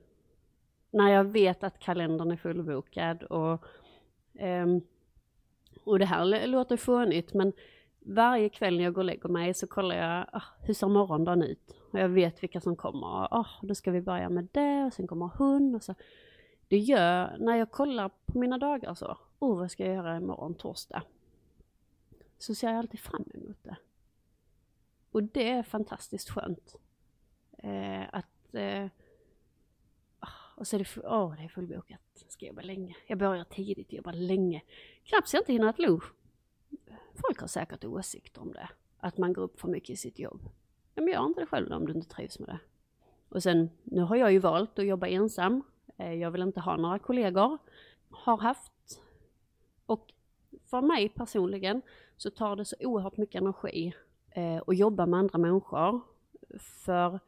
När 0.91 1.09
jag 1.09 1.23
vet 1.23 1.63
att 1.63 1.79
kalendern 1.79 2.31
är 2.31 2.37
fullbokad 2.37 3.23
och, 3.23 3.65
eh, 4.41 4.67
och 5.83 5.99
det 5.99 6.05
här 6.05 6.47
låter 6.47 6.77
fånigt 6.77 7.33
men 7.33 7.53
varje 7.99 8.49
kväll 8.49 8.77
när 8.77 8.83
jag 8.83 8.93
går 8.93 9.01
och 9.01 9.05
lägger 9.05 9.29
mig 9.29 9.53
så 9.53 9.67
kollar 9.67 9.95
jag, 9.95 10.27
oh, 10.33 10.43
hur 10.61 10.73
ser 10.73 10.87
morgondagen 10.87 11.43
ut? 11.43 11.75
Och 11.91 11.99
jag 11.99 12.09
vet 12.09 12.43
vilka 12.43 12.61
som 12.61 12.75
kommer. 12.75 13.27
oh, 13.31 13.49
då 13.61 13.75
ska 13.75 13.91
vi 13.91 14.01
börja 14.01 14.29
med 14.29 14.47
det 14.51 14.85
och 14.85 14.93
sen 14.93 15.07
kommer 15.07 15.29
hon 15.37 15.75
och 15.75 15.83
så. 15.83 15.95
Det 16.67 16.77
gör, 16.77 17.37
när 17.39 17.55
jag 17.55 17.71
kollar 17.71 18.09
på 18.25 18.39
mina 18.39 18.57
dagar 18.57 18.93
så, 18.93 19.17
oh 19.39 19.57
vad 19.57 19.71
ska 19.71 19.85
jag 19.85 19.95
göra 19.95 20.17
imorgon 20.17 20.53
torsdag? 20.53 21.03
Så 22.37 22.55
ser 22.55 22.67
jag 22.67 22.77
alltid 22.77 22.99
fram 22.99 23.25
emot 23.33 23.57
det. 23.63 23.75
Och 25.13 25.23
det 25.23 25.49
är 25.49 25.63
fantastiskt 25.63 26.29
skönt. 26.29 26.75
Eh, 27.57 28.03
att 28.11 28.55
eh, 28.55 28.85
ah, 30.19 30.27
och 30.55 30.67
så 30.67 30.75
är 30.75 30.79
det, 30.79 31.01
åh 31.03 31.25
oh, 31.25 31.35
det 31.35 31.43
är 31.43 31.47
fullbokat. 31.47 32.25
Ska 32.27 32.45
jobba 32.45 32.61
länge. 32.61 32.95
Jag 33.07 33.17
börjar 33.17 33.43
tidigt, 33.43 33.93
jobbar 33.93 34.13
länge. 34.13 34.61
Knappt 35.03 35.27
så 35.27 35.35
jag 35.35 35.41
inte 35.41 35.53
hinner 35.53 35.69
att 35.69 35.79
lunch 35.79 36.13
folk 37.13 37.39
har 37.39 37.47
säkert 37.47 37.85
åsikter 37.85 38.41
om 38.41 38.51
det. 38.51 38.69
Att 38.99 39.17
man 39.17 39.33
går 39.33 39.41
upp 39.41 39.59
för 39.59 39.67
mycket 39.67 39.89
i 39.89 39.95
sitt 39.95 40.19
jobb. 40.19 40.49
Men 40.95 41.07
gör 41.07 41.25
inte 41.25 41.39
det 41.39 41.45
själv 41.45 41.71
om 41.71 41.85
du 41.85 41.93
inte 41.93 42.09
trivs 42.09 42.39
med 42.39 42.49
det. 42.49 42.59
Och 43.29 43.43
sen, 43.43 43.69
nu 43.83 44.01
har 44.01 44.15
jag 44.15 44.31
ju 44.31 44.39
valt 44.39 44.79
att 44.79 44.85
jobba 44.85 45.07
ensam. 45.07 45.63
Eh, 45.97 46.13
jag 46.13 46.31
vill 46.31 46.41
inte 46.41 46.59
ha 46.59 46.77
några 46.77 46.99
kollegor. 46.99 47.57
Har 48.09 48.37
haft. 48.37 49.01
Och 49.85 50.13
för 50.65 50.81
mig 50.81 51.09
personligen 51.09 51.81
så 52.17 52.29
tar 52.29 52.55
det 52.55 52.65
så 52.65 52.75
oerhört 52.79 53.17
mycket 53.17 53.41
energi 53.41 53.93
eh, 54.35 54.61
jobba 54.67 55.05
med 55.05 55.19
andra 55.19 55.37
människor. 55.37 56.01
För 56.59 57.19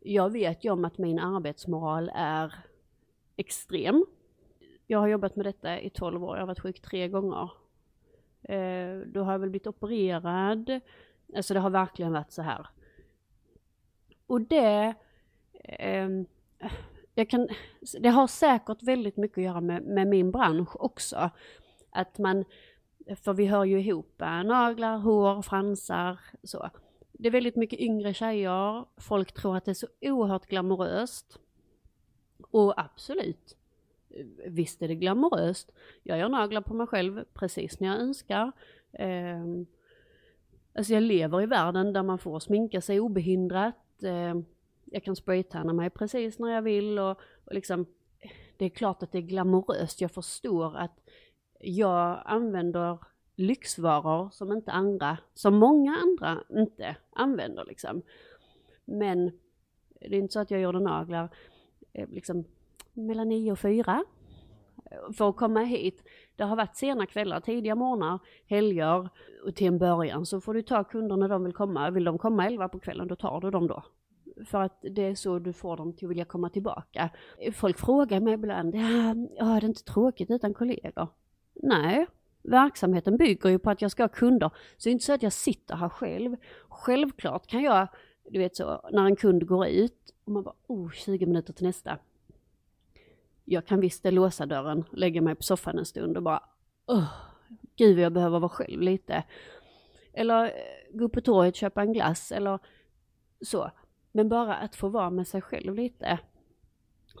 jag 0.00 0.30
vet 0.30 0.64
ju 0.64 0.70
om 0.70 0.84
att 0.84 0.98
min 0.98 1.18
arbetsmoral 1.18 2.10
är 2.14 2.54
extrem. 3.36 4.04
Jag 4.86 4.98
har 4.98 5.08
jobbat 5.08 5.36
med 5.36 5.46
detta 5.46 5.80
i 5.80 5.90
12 5.90 6.24
år, 6.24 6.36
jag 6.36 6.42
har 6.42 6.46
varit 6.46 6.60
sjuk 6.60 6.80
tre 6.80 7.08
gånger 7.08 7.50
Eh, 8.48 8.96
då 9.06 9.22
har 9.22 9.32
jag 9.32 9.38
väl 9.38 9.50
blivit 9.50 9.66
opererad. 9.66 10.80
Alltså 11.36 11.54
det 11.54 11.60
har 11.60 11.70
verkligen 11.70 12.12
varit 12.12 12.32
så 12.32 12.42
här. 12.42 12.66
Och 14.26 14.40
det, 14.40 14.94
eh, 15.64 16.08
jag 17.14 17.30
kan, 17.30 17.48
det 18.00 18.08
har 18.08 18.26
säkert 18.26 18.82
väldigt 18.82 19.16
mycket 19.16 19.38
att 19.38 19.44
göra 19.44 19.60
med, 19.60 19.82
med 19.82 20.06
min 20.06 20.30
bransch 20.30 20.76
också. 20.76 21.30
Att 21.90 22.18
man, 22.18 22.44
för 23.16 23.32
vi 23.32 23.46
hör 23.46 23.64
ju 23.64 23.80
ihop 23.80 24.22
eh, 24.22 24.44
naglar, 24.44 24.98
hår, 24.98 25.42
fransar, 25.42 26.18
så. 26.42 26.70
Det 27.12 27.28
är 27.28 27.32
väldigt 27.32 27.56
mycket 27.56 27.78
yngre 27.78 28.14
tjejer, 28.14 28.84
folk 28.96 29.32
tror 29.32 29.56
att 29.56 29.64
det 29.64 29.70
är 29.70 29.74
så 29.74 29.86
oerhört 30.00 30.46
glamoröst. 30.46 31.38
Och 32.50 32.80
absolut, 32.80 33.56
eh, 34.10 34.26
visst 34.46 34.82
är 34.82 34.88
det 34.88 34.94
glamoröst. 34.94 35.72
Jag 36.02 36.18
gör 36.18 36.28
naglar 36.28 36.60
på 36.60 36.74
mig 36.74 36.86
själv 36.86 37.24
precis 37.34 37.80
när 37.80 37.88
jag 37.88 38.00
önskar. 38.00 38.52
Eh, 38.92 39.44
alltså 40.74 40.92
jag 40.94 41.02
lever 41.02 41.42
i 41.42 41.46
världen 41.46 41.92
där 41.92 42.02
man 42.02 42.18
får 42.18 42.40
sminka 42.40 42.80
sig 42.80 43.00
obehindrat. 43.00 44.02
Eh, 44.02 44.34
jag 44.84 45.04
kan 45.04 45.16
spraytanna 45.16 45.72
mig 45.72 45.90
precis 45.90 46.38
när 46.38 46.48
jag 46.48 46.62
vill 46.62 46.98
och, 46.98 47.20
och 47.44 47.54
liksom, 47.54 47.86
det 48.56 48.64
är 48.64 48.70
klart 48.70 49.02
att 49.02 49.12
det 49.12 49.18
är 49.18 49.22
glamoröst. 49.22 50.00
Jag 50.00 50.10
förstår 50.10 50.76
att 50.76 51.03
jag 51.64 52.22
använder 52.24 52.98
lyxvaror 53.36 54.30
som 54.32 54.52
inte 54.52 54.72
andra, 54.72 55.18
som 55.34 55.54
många 55.54 55.96
andra 55.96 56.42
inte 56.50 56.96
använder 57.12 57.64
liksom. 57.64 58.02
Men 58.84 59.32
det 60.00 60.16
är 60.16 60.20
inte 60.20 60.32
så 60.32 60.40
att 60.40 60.50
jag 60.50 60.60
gjorde 60.60 60.80
naglar 60.80 61.28
eh, 61.92 62.08
liksom 62.08 62.44
mellan 62.92 63.28
nio 63.28 63.52
och 63.52 63.58
fyra 63.58 64.04
eh, 64.90 65.12
för 65.12 65.28
att 65.28 65.36
komma 65.36 65.60
hit. 65.60 66.02
Det 66.36 66.44
har 66.44 66.56
varit 66.56 66.76
sena 66.76 67.06
kvällar, 67.06 67.40
tidiga 67.40 67.74
morgnar, 67.74 68.18
helger 68.46 69.08
och 69.44 69.54
till 69.54 69.66
en 69.66 69.78
början 69.78 70.26
så 70.26 70.40
får 70.40 70.54
du 70.54 70.62
ta 70.62 70.84
kunder 70.84 71.16
när 71.16 71.28
de 71.28 71.44
vill 71.44 71.54
komma. 71.54 71.90
Vill 71.90 72.04
de 72.04 72.18
komma 72.18 72.46
elva 72.46 72.68
på 72.68 72.80
kvällen 72.80 73.08
då 73.08 73.16
tar 73.16 73.40
du 73.40 73.50
dem 73.50 73.66
då. 73.66 73.82
För 74.46 74.62
att 74.62 74.78
det 74.82 75.02
är 75.02 75.14
så 75.14 75.38
du 75.38 75.52
får 75.52 75.76
dem 75.76 75.92
till 75.92 76.06
att 76.06 76.10
vilja 76.10 76.24
komma 76.24 76.50
tillbaka. 76.50 77.10
Folk 77.52 77.78
frågar 77.78 78.20
mig 78.20 78.34
ibland, 78.34 78.74
ja, 78.74 79.14
ja 79.36 79.56
är 79.56 79.60
det 79.60 79.66
inte 79.66 79.84
tråkigt 79.84 80.30
utan 80.30 80.54
kollegor? 80.54 81.08
Nej, 81.54 82.06
verksamheten 82.42 83.16
bygger 83.16 83.50
ju 83.50 83.58
på 83.58 83.70
att 83.70 83.82
jag 83.82 83.90
ska 83.90 84.02
ha 84.02 84.08
kunder. 84.08 84.48
Så 84.48 84.84
det 84.84 84.90
är 84.90 84.92
inte 84.92 85.04
så 85.04 85.12
att 85.12 85.22
jag 85.22 85.32
sitter 85.32 85.76
här 85.76 85.88
själv. 85.88 86.36
Självklart 86.68 87.46
kan 87.46 87.62
jag, 87.62 87.88
du 88.30 88.38
vet 88.38 88.56
så, 88.56 88.88
när 88.92 89.04
en 89.04 89.16
kund 89.16 89.46
går 89.46 89.66
ut 89.66 90.14
och 90.24 90.32
man 90.32 90.42
bara, 90.42 90.54
oh, 90.66 90.90
20 90.90 91.26
minuter 91.26 91.52
till 91.52 91.66
nästa 91.66 91.98
jag 93.44 93.66
kan 93.66 93.80
visst 93.80 94.04
låsa 94.04 94.46
dörren, 94.46 94.84
lägga 94.92 95.22
mig 95.22 95.34
på 95.34 95.42
soffan 95.42 95.78
en 95.78 95.84
stund 95.84 96.16
och 96.16 96.22
bara, 96.22 96.42
oh, 96.86 97.12
gud 97.76 97.98
jag 97.98 98.12
behöver 98.12 98.38
vara 98.38 98.48
själv 98.48 98.80
lite. 98.80 99.24
Eller 100.12 100.44
eh, 100.44 100.50
gå 100.98 101.04
upp 101.04 101.12
på 101.12 101.20
torget, 101.20 101.56
köpa 101.56 101.82
en 101.82 101.92
glass 101.92 102.32
eller 102.32 102.58
så. 103.40 103.70
Men 104.12 104.28
bara 104.28 104.54
att 104.54 104.76
få 104.76 104.88
vara 104.88 105.10
med 105.10 105.28
sig 105.28 105.40
själv 105.40 105.74
lite. 105.74 106.18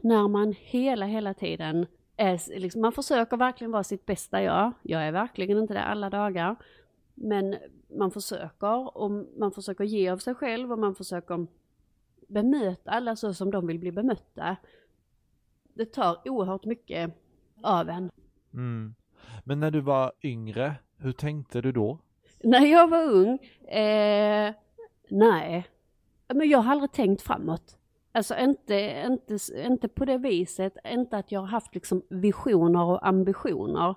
När 0.02 0.28
man 0.28 0.54
hela, 0.58 1.06
hela 1.06 1.34
tiden 1.34 1.86
är, 2.16 2.58
liksom, 2.60 2.80
man 2.80 2.92
försöker 2.92 3.36
verkligen 3.36 3.70
vara 3.70 3.84
sitt 3.84 4.06
bästa 4.06 4.42
jag. 4.42 4.72
Jag 4.82 5.02
är 5.02 5.12
verkligen 5.12 5.58
inte 5.58 5.74
det 5.74 5.84
alla 5.84 6.10
dagar. 6.10 6.56
Men 7.14 7.56
man 7.98 8.10
försöker 8.10 8.98
och 8.98 9.10
man 9.38 9.52
försöker 9.52 9.84
ge 9.84 10.08
av 10.08 10.18
sig 10.18 10.34
själv 10.34 10.72
och 10.72 10.78
man 10.78 10.94
försöker 10.94 11.46
bemöta 12.28 12.90
alla 12.90 13.16
så 13.16 13.34
som 13.34 13.50
de 13.50 13.66
vill 13.66 13.78
bli 13.78 13.92
bemötta 13.92 14.56
det 15.74 15.86
tar 15.86 16.28
oerhört 16.28 16.64
mycket 16.64 17.14
av 17.62 17.88
en. 17.88 18.10
Mm. 18.54 18.94
Men 19.44 19.60
när 19.60 19.70
du 19.70 19.80
var 19.80 20.12
yngre, 20.22 20.74
hur 20.96 21.12
tänkte 21.12 21.60
du 21.60 21.72
då? 21.72 21.98
När 22.42 22.66
jag 22.66 22.90
var 22.90 23.02
ung, 23.02 23.38
eh, 23.68 24.54
nej. 25.08 25.66
Men 26.34 26.48
jag 26.48 26.58
har 26.58 26.72
aldrig 26.72 26.92
tänkt 26.92 27.22
framåt. 27.22 27.78
Alltså 28.16 28.36
inte, 28.38 29.04
inte, 29.06 29.38
inte 29.66 29.88
på 29.88 30.04
det 30.04 30.18
viset, 30.18 30.76
inte 30.86 31.16
att 31.16 31.32
jag 31.32 31.40
har 31.40 31.46
haft 31.46 31.74
liksom 31.74 32.02
visioner 32.08 32.84
och 32.84 33.06
ambitioner. 33.08 33.94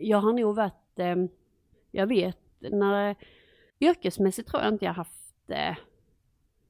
Jag 0.00 0.18
har 0.18 0.32
nog 0.32 0.56
varit, 0.56 0.98
eh, 0.98 1.16
jag 1.90 2.06
vet, 2.06 2.38
när 2.58 3.16
yrkesmässigt 3.80 4.48
tror 4.48 4.62
jag 4.62 4.72
inte 4.72 4.84
jag 4.84 4.92
haft 4.92 5.50
eh, 5.50 5.76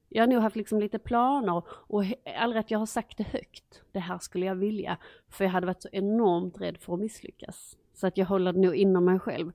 jag 0.09 0.23
har 0.23 0.27
nog 0.27 0.41
haft 0.41 0.55
liksom 0.55 0.79
lite 0.79 0.99
planer 0.99 1.63
och 1.69 2.03
aldrig 2.37 2.59
att 2.59 2.71
jag 2.71 2.79
har 2.79 2.85
sagt 2.85 3.17
det 3.17 3.23
högt. 3.23 3.81
Det 3.91 3.99
här 3.99 4.17
skulle 4.17 4.45
jag 4.45 4.55
vilja. 4.55 4.97
För 5.29 5.43
jag 5.43 5.51
hade 5.51 5.67
varit 5.67 5.81
så 5.81 5.89
enormt 5.91 6.61
rädd 6.61 6.77
för 6.77 6.93
att 6.93 6.99
misslyckas. 6.99 7.77
Så 7.93 8.07
att 8.07 8.17
jag 8.17 8.25
håller 8.25 8.53
det 8.53 8.59
nog 8.59 8.75
inom 8.75 9.05
mig 9.05 9.19
själv. 9.19 9.51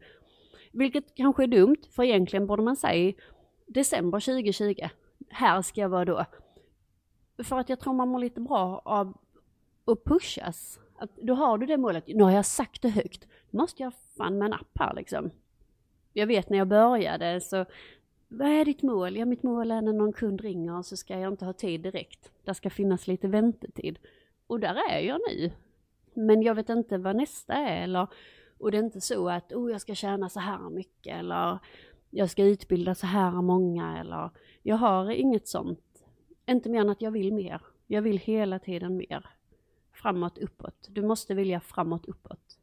Vilket 0.72 1.14
kanske 1.14 1.42
är 1.42 1.46
dumt, 1.46 1.82
för 1.90 2.02
egentligen 2.02 2.46
borde 2.46 2.62
man 2.62 2.76
säga 2.76 3.12
december 3.66 4.20
2020. 4.20 4.88
Här 5.28 5.62
ska 5.62 5.80
jag 5.80 5.88
vara 5.88 6.04
då. 6.04 6.24
För 7.44 7.58
att 7.58 7.68
jag 7.68 7.80
tror 7.80 7.92
man 7.92 8.08
mår 8.08 8.18
lite 8.18 8.40
bra 8.40 8.82
av 8.84 9.16
att 9.84 10.04
pushas. 10.04 10.80
Att 10.98 11.16
då 11.16 11.34
har 11.34 11.58
du 11.58 11.66
det 11.66 11.76
målet, 11.76 12.04
nu 12.06 12.22
har 12.22 12.30
jag 12.30 12.46
sagt 12.46 12.82
det 12.82 12.88
högt, 12.88 13.26
nu 13.50 13.58
måste 13.58 13.82
jag 13.82 13.92
fan 14.16 14.38
med 14.38 14.46
en 14.46 14.52
app 14.52 14.78
här 14.78 14.94
liksom. 14.94 15.30
Jag 16.12 16.26
vet 16.26 16.50
när 16.50 16.58
jag 16.58 16.68
började 16.68 17.40
så, 17.40 17.64
vad 18.28 18.48
är 18.48 18.64
ditt 18.64 18.82
mål? 18.82 19.16
Ja, 19.16 19.24
mitt 19.24 19.42
mål 19.42 19.70
är 19.70 19.82
när 19.82 19.92
någon 19.92 20.12
kund 20.12 20.40
ringer 20.40 20.82
så 20.82 20.96
ska 20.96 21.18
jag 21.18 21.32
inte 21.32 21.44
ha 21.44 21.52
tid 21.52 21.80
direkt. 21.80 22.32
Där 22.44 22.52
ska 22.52 22.70
finnas 22.70 23.06
lite 23.06 23.28
väntetid. 23.28 23.98
Och 24.46 24.60
där 24.60 24.90
är 24.90 25.00
jag 25.00 25.20
nu. 25.30 25.50
Men 26.14 26.42
jag 26.42 26.54
vet 26.54 26.68
inte 26.68 26.98
vad 26.98 27.16
nästa 27.16 27.54
är 27.54 27.82
eller, 27.82 28.06
och 28.58 28.70
det 28.70 28.78
är 28.78 28.82
inte 28.82 29.00
så 29.00 29.28
att, 29.28 29.52
oh 29.52 29.70
jag 29.70 29.80
ska 29.80 29.94
tjäna 29.94 30.28
så 30.28 30.40
här 30.40 30.70
mycket 30.70 31.16
eller 31.16 31.58
jag 32.10 32.30
ska 32.30 32.44
utbilda 32.44 32.94
så 32.94 33.06
här 33.06 33.30
många 33.42 33.98
eller, 33.98 34.30
jag 34.62 34.76
har 34.76 35.10
inget 35.10 35.48
sånt 35.48 35.80
inte 36.52 36.68
mer 36.68 36.80
än 36.80 36.90
att 36.90 37.02
jag 37.02 37.10
vill 37.10 37.32
mer. 37.32 37.60
Jag 37.86 38.02
vill 38.02 38.18
hela 38.18 38.58
tiden 38.58 38.96
mer. 38.96 39.26
Framåt, 39.92 40.38
uppåt. 40.38 40.88
Du 40.90 41.02
måste 41.02 41.34
vilja 41.34 41.60
framåt, 41.60 42.06
uppåt. 42.06 42.58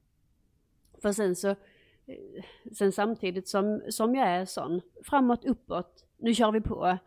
För 1.02 1.12
sen 1.12 1.36
så, 1.36 1.50
eh, 1.50 2.44
sen 2.74 2.92
samtidigt 2.92 3.48
som, 3.48 3.82
som 3.90 4.16
jag 4.16 4.28
är 4.28 4.46
sån, 4.46 4.82
framåt, 5.04 5.46
uppåt, 5.46 6.06
nu 6.18 6.34
kör 6.34 6.52
vi 6.52 6.62
på. 6.62 6.98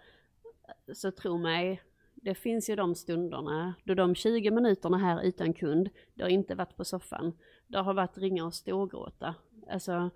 Så 0.95 1.11
tro 1.11 1.39
mig, 1.39 1.83
det 2.15 2.35
finns 2.35 2.71
ju 2.71 2.77
de 2.77 2.95
stunderna 2.95 3.75
då 3.85 3.95
de 3.95 4.15
20 4.15 4.51
minuterna 4.51 4.99
här 4.99 5.23
utan 5.23 5.53
kund, 5.53 5.89
det 6.15 6.23
har 6.23 6.31
inte 6.31 6.55
varit 6.55 6.77
på 6.77 6.85
soffan. 6.85 7.33
Det 7.67 7.79
har 7.79 7.95
varit 7.95 8.19
ringa 8.19 8.45
och 8.45 8.55
storgråta. 8.55 9.35
Alltså, 9.71 10.11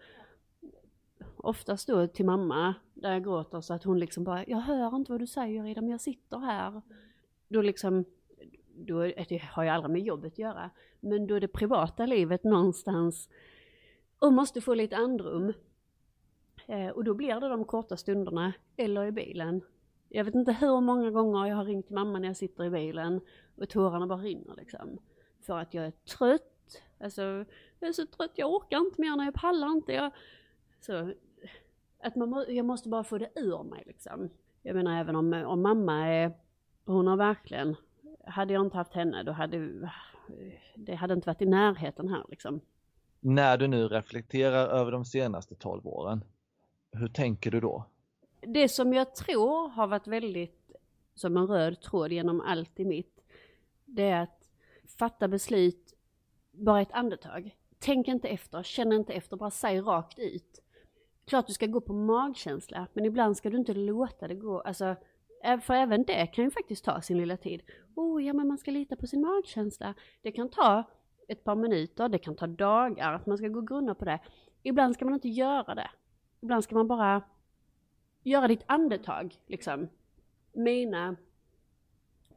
oftast 1.42 1.88
då 1.88 2.07
till 2.07 2.24
mamma, 2.24 2.74
där 2.94 3.12
jag 3.12 3.24
gråter 3.24 3.61
så 3.61 3.74
att 3.74 3.85
hon 3.85 3.98
liksom 3.98 4.24
bara, 4.24 4.44
jag 4.46 4.59
hör 4.59 4.96
inte 4.96 5.12
vad 5.12 5.20
du 5.20 5.26
säger 5.26 5.66
Ida, 5.66 5.81
men 5.81 5.90
jag 5.90 6.00
sitter 6.00 6.38
här. 6.38 6.83
Då 7.48 7.62
liksom, 7.62 8.05
då, 8.74 9.02
det 9.02 9.42
har 9.50 9.62
ju 9.62 9.68
aldrig 9.68 9.92
med 9.92 10.02
jobbet 10.02 10.33
att 10.33 10.38
göra, 10.38 10.70
men 11.00 11.26
då 11.26 11.35
är 11.35 11.40
det 11.40 11.48
privata 11.48 12.07
livet 12.07 12.44
någonstans 12.44 13.28
och 14.18 14.33
måste 14.33 14.61
få 14.61 14.74
lite 14.74 14.96
andrum. 14.96 15.52
Eh, 16.66 16.88
och 16.88 17.05
då 17.05 17.14
blir 17.14 17.40
det 17.40 17.48
de 17.48 17.64
korta 17.64 17.96
stunderna, 17.96 18.52
eller 18.76 19.05
i 19.05 19.12
bilen. 19.12 19.61
Jag 20.09 20.24
vet 20.24 20.35
inte 20.35 20.52
hur 20.52 20.81
många 20.81 21.11
gånger 21.11 21.46
jag 21.46 21.57
har 21.57 21.64
ringt 21.64 21.90
mamma 21.90 22.18
när 22.18 22.28
jag 22.28 22.37
sitter 22.37 22.64
i 22.64 22.70
bilen 22.70 23.20
och 23.57 23.68
tårarna 23.68 24.07
bara 24.07 24.18
rinner 24.18 24.55
liksom. 24.57 24.98
För 25.40 25.59
att 25.59 25.74
jag 25.74 25.87
är 25.87 25.90
trött, 25.90 26.83
alltså 27.00 27.22
jag 27.78 27.88
är 27.88 27.92
så 27.92 28.07
trött, 28.07 28.33
jag 28.35 28.52
orkar 28.52 28.78
inte 28.78 29.00
mer 29.00 29.16
när 29.16 29.24
jag 29.24 29.35
pallar 29.35 29.70
inte. 29.70 29.92
Jag, 29.92 30.11
så 30.81 31.12
att 32.03 32.17
man 32.17 32.31
må, 32.31 32.45
jag 32.49 32.67
måste 32.67 32.88
bara 32.88 33.05
få 33.05 33.19
det 33.19 33.31
ur 33.35 33.62
mig 33.62 33.83
liksom. 33.87 34.31
Jag 34.62 34.77
menar 34.77 35.01
även 35.01 35.17
om, 35.17 35.33
om 35.33 35.62
mamma 35.62 36.09
är, 36.09 36.33
hon 36.85 37.07
har 37.07 37.17
verkligen, 37.17 37.77
hade 38.27 38.53
jag 38.53 38.67
inte 38.67 38.77
haft 38.77 38.95
henne 38.95 39.23
då 39.23 39.33
hade 39.33 39.88
det 40.75 40.95
hade 40.95 41.15
inte 41.15 41.27
varit 41.27 41.43
i 41.43 41.47
närheten 41.47 42.09
här 42.09 42.25
liksom. 42.29 42.61
När 43.21 43.59
du 43.59 43.67
nu 43.67 43.88
reflekterar 43.88 44.67
över 44.67 44.93
de 44.93 45.05
senaste 45.05 45.55
12 45.55 45.87
åren, 45.87 46.25
hur 46.93 47.09
tänker 47.09 47.51
du 47.51 47.61
då? 47.61 47.85
Det 48.41 48.69
som 48.69 48.93
jag 48.93 49.15
tror 49.15 49.69
har 49.69 49.87
varit 49.87 50.07
väldigt 50.07 50.71
som 51.15 51.37
en 51.37 51.47
röd 51.47 51.81
tråd 51.81 52.12
genom 52.12 52.41
allt 52.41 52.81
i 52.81 52.85
mitt, 52.85 53.21
det 53.85 54.03
är 54.03 54.23
att 54.23 54.51
fatta 54.99 55.29
beslut 55.29 55.95
bara 56.51 56.81
ett 56.81 56.93
andetag. 56.93 57.57
Tänk 57.79 58.09
inte 58.09 58.29
efter, 58.29 58.62
känn 58.62 58.93
inte 58.93 59.12
efter, 59.12 59.37
bara 59.37 59.51
säg 59.51 59.81
rakt 59.81 60.19
ut 60.19 60.62
klart 61.24 61.46
du 61.46 61.52
ska 61.52 61.66
gå 61.66 61.80
på 61.80 61.92
magkänsla, 61.92 62.87
men 62.92 63.04
ibland 63.04 63.37
ska 63.37 63.50
du 63.50 63.56
inte 63.56 63.74
låta 63.74 64.28
det 64.28 64.35
gå, 64.35 64.61
alltså 64.61 64.96
eh, 65.44 65.61
för 65.61 65.74
även 65.74 66.04
det 66.04 66.26
kan 66.26 66.44
ju 66.44 66.50
faktiskt 66.50 66.85
ta 66.85 67.00
sin 67.00 67.18
lilla 67.18 67.37
tid. 67.37 67.62
Oh, 67.94 68.24
ja 68.24 68.32
men 68.32 68.48
man 68.48 68.58
ska 68.58 68.70
lita 68.70 68.96
på 68.96 69.06
sin 69.06 69.20
magkänsla. 69.20 69.94
Det 70.22 70.32
kan 70.32 70.48
ta 70.48 70.85
ett 71.28 71.44
par 71.44 71.54
minuter, 71.54 72.08
det 72.08 72.18
kan 72.18 72.37
ta 72.37 72.46
dagar, 72.46 73.12
att 73.12 73.26
man 73.26 73.38
ska 73.38 73.48
gå 73.48 73.58
och 73.58 73.68
grunna 73.68 73.94
på 73.94 74.04
det. 74.04 74.20
Ibland 74.62 74.94
ska 74.94 75.04
man 75.04 75.14
inte 75.14 75.28
göra 75.28 75.74
det. 75.74 75.90
Ibland 76.40 76.64
ska 76.64 76.74
man 76.74 76.88
bara 76.88 77.22
göra 78.22 78.48
ditt 78.48 78.64
andetag, 78.66 79.37
liksom. 79.46 79.88
Mina, 80.52 81.16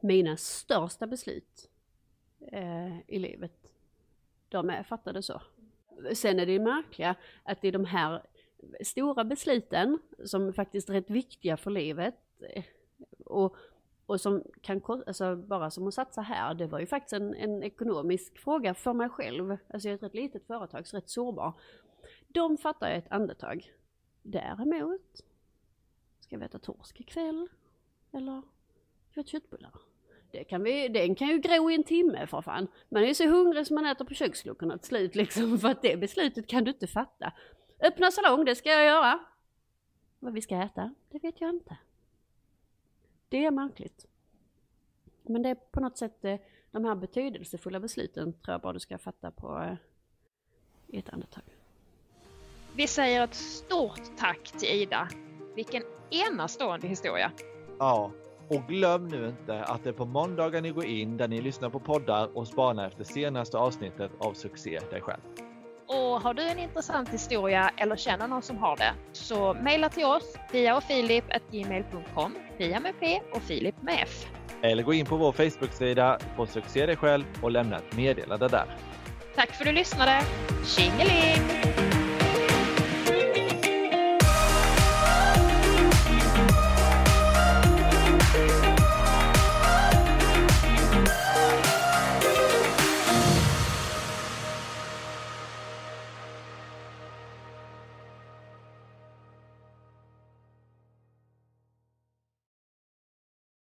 mina 0.00 0.36
största 0.36 1.06
beslut 1.06 1.70
eh, 2.52 2.98
i 3.06 3.18
livet, 3.18 3.72
de 4.48 4.70
är 4.70 4.82
fattade 4.82 5.22
så. 5.22 5.42
Sen 6.14 6.40
är 6.40 6.46
det 6.46 6.52
ju 6.52 6.60
märkliga 6.60 7.14
att 7.42 7.60
det 7.60 7.68
är 7.68 7.72
de 7.72 7.84
här 7.84 8.22
stora 8.84 9.24
besluten 9.24 9.98
som 10.24 10.52
faktiskt 10.52 10.88
är 10.88 10.92
rätt 10.94 11.10
viktiga 11.10 11.56
för 11.56 11.70
livet 11.70 12.14
eh, 12.40 12.64
och, 13.24 13.56
och 14.06 14.20
som 14.20 14.42
kan, 14.60 14.82
alltså 15.06 15.36
bara 15.36 15.70
som 15.70 15.88
att 15.88 15.94
satsa 15.94 16.20
här, 16.20 16.54
det 16.54 16.66
var 16.66 16.80
ju 16.80 16.86
faktiskt 16.86 17.12
en, 17.12 17.34
en 17.34 17.62
ekonomisk 17.62 18.38
fråga 18.38 18.74
för 18.74 18.92
mig 18.92 19.08
själv. 19.08 19.50
Alltså 19.50 19.88
jag 19.88 19.92
är 19.92 19.96
ett 19.96 20.02
rätt 20.02 20.14
litet 20.14 20.46
företag, 20.46 20.86
så 20.86 20.96
rätt 20.96 21.08
sårbar. 21.08 21.52
De 22.28 22.58
fattar 22.58 22.88
jag 22.88 22.98
ett 22.98 23.12
andetag. 23.12 23.72
Däremot, 24.22 25.22
ska 26.20 26.38
vi 26.38 26.44
äta 26.44 26.58
torsk 26.58 27.00
ikväll? 27.00 27.48
Eller 28.12 28.42
ska 29.10 29.14
vi 29.14 29.20
äta 29.20 29.30
köttbullar? 29.30 29.72
Det 30.30 30.44
kan 30.44 30.62
vi, 30.62 30.88
den 30.88 31.14
kan 31.14 31.28
ju 31.28 31.38
gro 31.38 31.70
i 31.70 31.74
en 31.74 31.84
timme 31.84 32.26
för 32.26 32.42
fan. 32.42 32.68
Man 32.88 33.02
är 33.02 33.06
ju 33.06 33.14
så 33.14 33.28
hungrig 33.28 33.66
som 33.66 33.74
man 33.74 33.86
äter 33.86 34.04
på 34.04 34.14
köksluckorna 34.14 34.78
till 34.78 34.88
slut 34.88 35.14
liksom, 35.14 35.58
för 35.58 35.68
att 35.68 35.82
det 35.82 35.96
beslutet 35.96 36.46
kan 36.46 36.64
du 36.64 36.70
inte 36.70 36.86
fatta. 36.86 37.32
Öppna 37.80 38.10
salong, 38.10 38.44
det 38.44 38.54
ska 38.54 38.68
jag 38.68 38.84
göra. 38.84 39.18
Vad 40.18 40.32
vi 40.32 40.42
ska 40.42 40.62
äta, 40.62 40.94
det 41.08 41.18
vet 41.18 41.40
jag 41.40 41.50
inte. 41.50 41.76
Det 43.28 43.44
är 43.44 43.50
märkligt. 43.50 44.06
Men 45.22 45.42
det 45.42 45.48
är 45.48 45.54
på 45.54 45.80
något 45.80 45.98
sätt 45.98 46.24
eh, 46.24 46.36
de 46.70 46.84
här 46.84 46.94
betydelsefulla 46.94 47.80
besluten 47.80 48.32
tror 48.32 48.52
jag 48.52 48.60
bara 48.60 48.72
du 48.72 48.80
ska 48.80 48.98
fatta 48.98 49.30
på 49.30 49.62
eh, 49.62 49.76
i 50.86 50.98
ett 50.98 51.08
andetag. 51.08 51.44
Vi 52.76 52.86
säger 52.86 53.24
ett 53.24 53.34
stort 53.34 54.16
tack 54.18 54.42
till 54.42 54.68
Ida. 54.68 55.08
Vilken 55.54 55.82
enastående 56.10 56.86
historia. 56.86 57.32
Ja, 57.78 58.10
och 58.48 58.62
glöm 58.68 59.08
nu 59.08 59.28
inte 59.28 59.64
att 59.64 59.84
det 59.84 59.90
är 59.90 59.94
på 59.94 60.04
måndagar 60.04 60.60
ni 60.60 60.70
går 60.70 60.84
in 60.84 61.16
där 61.16 61.28
ni 61.28 61.40
lyssnar 61.40 61.70
på 61.70 61.80
poddar 61.80 62.36
och 62.36 62.48
spanar 62.48 62.86
efter 62.86 63.04
senaste 63.04 63.58
avsnittet 63.58 64.10
av 64.18 64.32
Succé 64.32 64.80
dig 64.90 65.00
själv. 65.00 65.20
Och 65.88 66.20
har 66.22 66.34
du 66.34 66.42
en 66.42 66.58
intressant 66.58 67.08
historia 67.08 67.70
eller 67.76 67.96
känner 67.96 68.28
någon 68.28 68.42
som 68.42 68.58
har 68.58 68.76
det 68.76 68.92
så 69.12 69.54
mejla 69.54 69.88
till 69.88 70.04
oss 70.04 70.36
Pia 70.52 70.76
och 70.76 70.82
Filip 70.82 71.24
gmail.com 71.50 72.34
Pia 72.58 72.80
med 72.80 73.00
P 73.00 73.20
och 73.32 73.42
Filip 73.42 73.82
med 73.82 73.98
F. 74.02 74.26
Eller 74.62 74.82
gå 74.82 74.94
in 74.94 75.06
på 75.06 75.16
vår 75.16 75.32
Facebook-sida 75.32 76.18
på 76.36 76.46
Succé 76.46 76.86
dig 76.86 76.96
själv 76.96 77.24
och 77.42 77.50
lämna 77.50 77.76
ett 77.76 77.96
meddelande 77.96 78.48
där. 78.48 78.76
Tack 79.34 79.50
för 79.50 79.64
att 79.64 79.66
du 79.66 79.72
lyssnade. 79.72 80.22
Tjingeling! 80.64 81.55